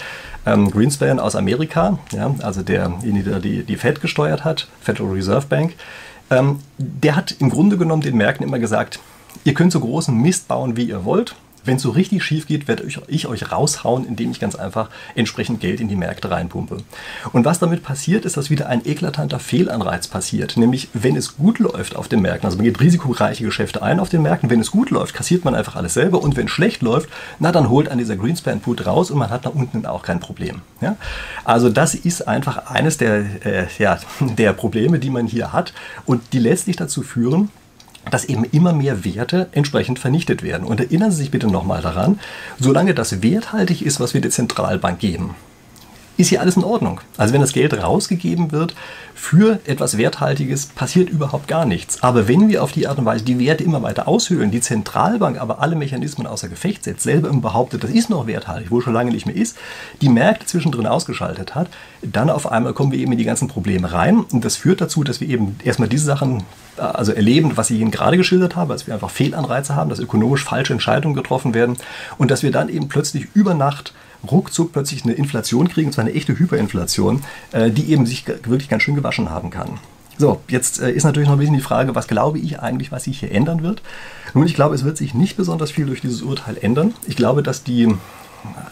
ähm, 0.48 0.72
Greenspan 0.72 1.20
aus 1.20 1.36
Amerika, 1.36 2.00
ja, 2.12 2.34
also 2.42 2.64
derjenige, 2.64 3.30
der 3.30 3.40
die, 3.40 3.64
die 3.64 3.76
Fed 3.76 4.02
gesteuert 4.02 4.44
hat, 4.44 4.68
Federal 4.82 5.12
Reserve 5.12 5.46
Bank, 5.46 5.76
ähm, 6.32 6.60
der 6.80 7.16
hat 7.16 7.36
im 7.38 7.52
Grunde 7.52 7.78
genommen 7.78 8.02
den 8.02 8.18
Märkten 8.18 8.48
immer 8.48 8.58
gesagt, 8.58 9.00
ihr 9.44 9.54
könnt 9.54 9.74
so 9.74 9.80
großen 9.80 10.16
Mist 10.20 10.48
bauen, 10.48 10.76
wie 10.76 10.86
ihr 10.86 11.06
wollt. 11.06 11.36
Wenn 11.66 11.78
es 11.78 11.82
so 11.82 11.92
richtig 11.92 12.24
schief 12.24 12.48
geht, 12.48 12.68
werde 12.68 12.84
ich, 13.08 13.28
euch 13.28 13.52
raushauen, 13.52 14.06
indem 14.06 14.32
ich 14.32 14.40
ganz 14.40 14.56
einfach 14.56 14.90
entsprechend 15.16 15.60
Geld 15.60 15.80
in 15.80 15.88
die 15.88 15.96
Märkte 15.96 16.30
reinpumpe. 16.30 16.78
Und 17.32 17.46
was 17.46 17.60
damit 17.60 17.84
passiert, 17.84 18.26
ist, 18.26 18.38
dass 18.38 18.50
wieder 18.50 18.68
ein 18.68 18.86
eklatanter 18.86 19.40
Fehlanreiz 19.40 20.08
passiert. 20.08 20.58
Nämlich, 20.58 20.90
wenn 20.94 21.16
es 21.16 21.38
gut 21.38 21.60
läuft 21.60 21.96
auf 21.96 22.08
den 22.08 22.22
Märkten, 22.22 22.46
also 22.46 22.58
man 22.58 22.66
geht 22.66 22.80
risikoreiche 22.80 23.44
Geschäfte 23.44 23.82
ein 23.82 24.00
auf 24.00 24.10
den 24.10 24.22
Märkten, 24.22 24.50
wenn 24.50 24.60
es 24.60 24.72
gut 24.72 24.90
läuft, 24.90 25.14
kassiert 25.14 25.46
man 25.46 25.56
einfach 25.56 25.76
alles 25.76 25.94
selber 25.94 26.22
und 26.22 26.36
wenn 26.36 26.46
es 26.46 26.52
schlecht 26.52 26.82
läuft, 26.82 27.10
na 27.40 27.52
dann 27.52 27.70
holt 27.70 27.90
an 27.90 27.98
dieser 27.98 28.16
Greenspan-Put 28.16 28.86
raus 28.86 29.12
und 29.12 29.18
man 29.18 29.30
hat 29.30 29.46
da 29.46 29.50
unten 29.50 29.86
auch 29.86 30.04
kein 30.04 30.20
Problem. 30.20 30.62
Ja? 30.82 30.98
Also 31.46 31.70
das 31.70 31.96
ist 31.96 32.28
einfach 32.28 32.68
eines 32.68 32.98
der, 32.98 33.46
äh, 33.46 33.68
ja, 33.80 34.00
der 34.20 34.54
Probleme, 34.54 35.00
die 35.00 35.10
man 35.10 35.28
hier 35.28 35.54
hat 35.54 35.74
und 36.06 36.34
die 36.34 36.40
letztlich 36.40 36.76
dazu 36.76 37.04
führen, 37.04 37.50
dass 38.12 38.26
eben 38.26 38.44
immer 38.46 38.74
mehr 38.74 39.06
Werte 39.06 39.48
entsprechend 39.52 40.00
vernichtet 40.00 40.44
werden. 40.44 40.68
Und 40.68 40.80
erinnern 40.80 41.12
Sie 41.12 41.18
sich 41.18 41.32
bitte 41.32 41.48
nochmal 41.48 41.82
daran, 41.82 42.20
solange 42.60 42.94
das 42.94 43.22
werthaltig 43.22 43.86
ist, 43.86 44.00
was 44.00 44.14
wir 44.14 44.22
der 44.22 44.32
Zentralbank 44.32 45.00
geben, 45.00 45.36
ist 46.18 46.30
hier 46.30 46.42
alles 46.42 46.58
in 46.58 46.64
Ordnung. 46.64 47.02
Also 47.18 47.34
wenn 47.34 47.42
das 47.42 47.54
Geld 47.54 47.74
rausgegeben 47.74 48.52
wird 48.52 48.76
für 49.16 49.60
etwas 49.66 49.98
Werthaltiges, 49.98 50.68
passiert 50.68 51.10
überhaupt 51.10 51.48
gar 51.48 51.66
nichts. 51.66 52.04
Aber 52.04 52.28
wenn 52.28 52.50
wir 52.50 52.64
auf 52.64 52.72
die 52.72 52.88
Art 52.88 53.00
und 53.00 53.06
Weise 53.06 53.24
die 53.26 53.40
Werte 53.40 53.64
immer 53.64 53.82
weiter 53.82 54.08
aushöhlen, 54.08 54.52
die 54.52 54.62
Zentralbank 54.62 55.40
aber 55.40 55.60
alle 55.62 55.76
Mechanismen 55.76 56.28
außer 56.28 56.50
Gefecht 56.50 56.84
setzt, 56.84 57.04
selber 57.04 57.30
behauptet, 57.34 57.84
das 57.84 57.92
ist 57.92 58.10
noch 58.10 58.28
werthaltig, 58.28 58.70
wo 58.70 58.82
schon 58.82 58.94
lange 58.94 59.12
nicht 59.12 59.26
mehr 59.26 59.36
ist, 59.36 59.58
die 60.02 60.10
Märkte 60.10 60.46
zwischendrin 60.46 60.86
ausgeschaltet 60.86 61.56
hat, 61.56 61.70
dann 62.02 62.30
auf 62.30 62.52
einmal 62.52 62.74
kommen 62.74 62.92
wir 62.92 63.00
eben 63.00 63.12
in 63.12 63.18
die 63.18 63.24
ganzen 63.24 63.48
Probleme 63.48 63.92
rein. 63.92 64.20
Und 64.20 64.46
das 64.46 64.56
führt 64.56 64.82
dazu, 64.82 65.04
dass 65.04 65.20
wir 65.20 65.28
eben 65.28 65.58
erstmal 65.64 65.90
diese 65.90 66.06
Sachen 66.06 66.44
äh, 66.78 66.82
also 66.82 67.12
erleben, 67.12 67.54
was 67.56 67.72
ich 67.72 67.80
Ihnen 67.80 67.92
gerade 67.92 68.18
geschildert 68.18 68.56
habe, 68.56 68.74
dass 68.74 68.88
wir 68.88 68.94
einfach 68.94 69.10
Fehlanreize 69.10 69.76
haben, 69.76 69.90
dass 69.90 70.00
ökonomisch 70.00 70.44
falsche 70.44 70.74
Entscheidungen 70.74 71.16
getroffen 71.16 71.54
werden 71.54 71.78
und 72.18 72.30
dass 72.30 72.44
wir 72.44 72.52
dann 72.52 72.70
eben 72.70 72.88
plötzlich 72.88 73.28
über 73.34 73.54
Nacht 73.54 73.94
ruckzuck 74.30 74.72
plötzlich 74.72 75.04
eine 75.04 75.14
Inflation 75.14 75.68
kriegen, 75.68 75.88
und 75.88 75.94
zwar 75.94 76.06
eine 76.06 76.14
echte 76.14 76.38
Hyperinflation, 76.38 77.24
äh, 77.52 77.72
die 77.72 77.92
eben 77.92 78.06
sich 78.06 78.26
wirklich 78.28 78.70
ganz 78.70 78.84
schön 78.84 78.96
gewaschen 78.96 79.30
haben 79.30 79.50
kann. 79.50 79.80
So, 80.18 80.42
jetzt 80.48 80.80
äh, 80.80 80.92
ist 80.92 81.04
natürlich 81.04 81.28
noch 81.28 81.36
ein 81.36 81.40
bisschen 81.40 81.56
die 81.56 81.62
Frage, 81.62 81.96
was 81.96 82.08
glaube 82.08 82.40
ich 82.40 82.60
eigentlich, 82.60 82.92
was 82.92 83.06
sich 83.06 83.20
hier 83.20 83.32
ändern 83.32 83.64
wird? 83.64 83.82
Nun, 84.34 84.46
ich 84.46 84.54
glaube, 84.54 84.76
es 84.76 84.84
wird 84.84 84.98
sich 84.98 85.14
nicht 85.14 85.38
besonders 85.38 85.72
viel 85.72 85.86
durch 85.86 86.02
dieses 86.02 86.22
Urteil 86.22 86.58
ändern. 86.62 86.94
Ich 87.08 87.16
glaube, 87.16 87.44
dass 87.44 87.64
die 87.64 87.96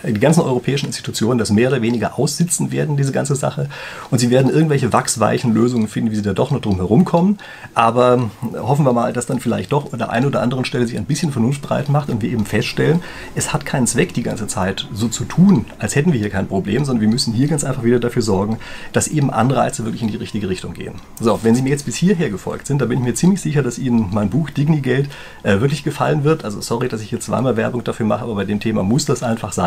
die 0.03 0.19
ganzen 0.19 0.41
europäischen 0.41 0.87
Institutionen 0.87 1.37
das 1.37 1.51
mehr 1.51 1.69
oder 1.69 1.81
weniger 1.81 2.17
aussitzen 2.17 2.71
werden, 2.71 2.97
diese 2.97 3.11
ganze 3.11 3.35
Sache. 3.35 3.69
Und 4.09 4.19
sie 4.19 4.29
werden 4.29 4.51
irgendwelche 4.51 4.93
wachsweichen 4.93 5.53
Lösungen 5.53 5.87
finden, 5.87 6.11
wie 6.11 6.15
sie 6.15 6.21
da 6.21 6.33
doch 6.33 6.51
noch 6.51 6.61
drum 6.61 6.77
herum 6.77 7.05
kommen. 7.05 7.37
Aber 7.73 8.29
hoffen 8.55 8.85
wir 8.85 8.93
mal, 8.93 9.13
dass 9.13 9.25
dann 9.25 9.39
vielleicht 9.39 9.71
doch 9.71 9.93
an 9.93 9.99
der 9.99 10.09
einen 10.09 10.25
oder 10.25 10.41
anderen 10.41 10.65
Stelle 10.65 10.87
sich 10.87 10.97
ein 10.97 11.05
bisschen 11.05 11.31
Vernunft 11.31 11.61
breit 11.61 11.89
macht 11.89 12.09
und 12.09 12.21
wir 12.21 12.31
eben 12.31 12.45
feststellen, 12.45 13.01
es 13.35 13.53
hat 13.53 13.65
keinen 13.65 13.87
Zweck, 13.87 14.13
die 14.13 14.23
ganze 14.23 14.47
Zeit 14.47 14.87
so 14.93 15.07
zu 15.07 15.25
tun, 15.25 15.65
als 15.79 15.95
hätten 15.95 16.13
wir 16.13 16.19
hier 16.19 16.29
kein 16.29 16.47
Problem, 16.47 16.85
sondern 16.85 17.01
wir 17.01 17.09
müssen 17.09 17.33
hier 17.33 17.47
ganz 17.47 17.63
einfach 17.63 17.83
wieder 17.83 17.99
dafür 17.99 18.21
sorgen, 18.21 18.57
dass 18.93 19.07
eben 19.07 19.29
Anreize 19.31 19.85
wirklich 19.85 20.01
in 20.01 20.09
die 20.09 20.17
richtige 20.17 20.49
Richtung 20.49 20.73
gehen. 20.73 20.95
So, 21.19 21.39
wenn 21.43 21.55
Sie 21.55 21.61
mir 21.61 21.69
jetzt 21.69 21.85
bis 21.85 21.95
hierher 21.95 22.29
gefolgt 22.29 22.67
sind, 22.67 22.81
dann 22.81 22.89
bin 22.89 22.99
ich 22.99 23.05
mir 23.05 23.13
ziemlich 23.13 23.41
sicher, 23.41 23.63
dass 23.63 23.77
Ihnen 23.77 24.09
mein 24.11 24.29
Buch 24.29 24.49
Dignigeld 24.49 25.09
äh, 25.43 25.59
wirklich 25.61 25.83
gefallen 25.83 26.23
wird. 26.23 26.43
Also 26.43 26.61
sorry, 26.61 26.87
dass 26.87 27.01
ich 27.01 27.09
hier 27.09 27.19
zweimal 27.19 27.57
Werbung 27.57 27.83
dafür 27.83 28.05
mache, 28.05 28.23
aber 28.23 28.35
bei 28.35 28.45
dem 28.45 28.59
Thema 28.59 28.83
muss 28.83 29.05
das 29.05 29.23
einfach 29.23 29.53
sein, 29.53 29.60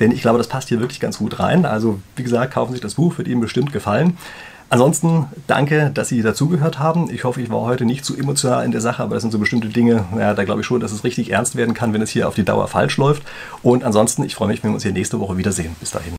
denn 0.00 0.10
ich 0.10 0.22
glaube, 0.22 0.38
das 0.38 0.48
passt 0.48 0.68
hier 0.68 0.80
wirklich 0.80 1.00
ganz 1.00 1.18
gut 1.18 1.38
rein. 1.38 1.64
Also 1.64 2.00
wie 2.16 2.22
gesagt, 2.22 2.54
kaufen 2.54 2.70
Sie 2.70 2.76
sich 2.76 2.82
das 2.82 2.94
Buch, 2.94 3.18
wird 3.18 3.28
Ihnen 3.28 3.40
bestimmt 3.40 3.72
gefallen. 3.72 4.16
Ansonsten 4.68 5.26
danke, 5.46 5.90
dass 5.94 6.08
Sie 6.08 6.22
dazugehört 6.22 6.80
haben. 6.80 7.08
Ich 7.10 7.22
hoffe, 7.22 7.40
ich 7.40 7.50
war 7.50 7.60
heute 7.60 7.84
nicht 7.84 8.04
zu 8.04 8.16
emotional 8.16 8.64
in 8.64 8.72
der 8.72 8.80
Sache, 8.80 9.02
aber 9.02 9.14
das 9.14 9.22
sind 9.22 9.30
so 9.30 9.38
bestimmte 9.38 9.68
Dinge, 9.68 10.06
ja, 10.18 10.34
da 10.34 10.42
glaube 10.42 10.62
ich 10.62 10.66
schon, 10.66 10.80
dass 10.80 10.90
es 10.90 11.04
richtig 11.04 11.30
ernst 11.30 11.54
werden 11.54 11.72
kann, 11.72 11.92
wenn 11.92 12.02
es 12.02 12.10
hier 12.10 12.26
auf 12.26 12.34
die 12.34 12.44
Dauer 12.44 12.66
falsch 12.66 12.96
läuft. 12.96 13.22
Und 13.62 13.84
ansonsten, 13.84 14.24
ich 14.24 14.34
freue 14.34 14.48
mich, 14.48 14.64
wenn 14.64 14.70
wir 14.70 14.74
uns 14.74 14.82
hier 14.82 14.92
nächste 14.92 15.20
Woche 15.20 15.36
wiedersehen. 15.36 15.76
Bis 15.78 15.92
dahin. 15.92 16.14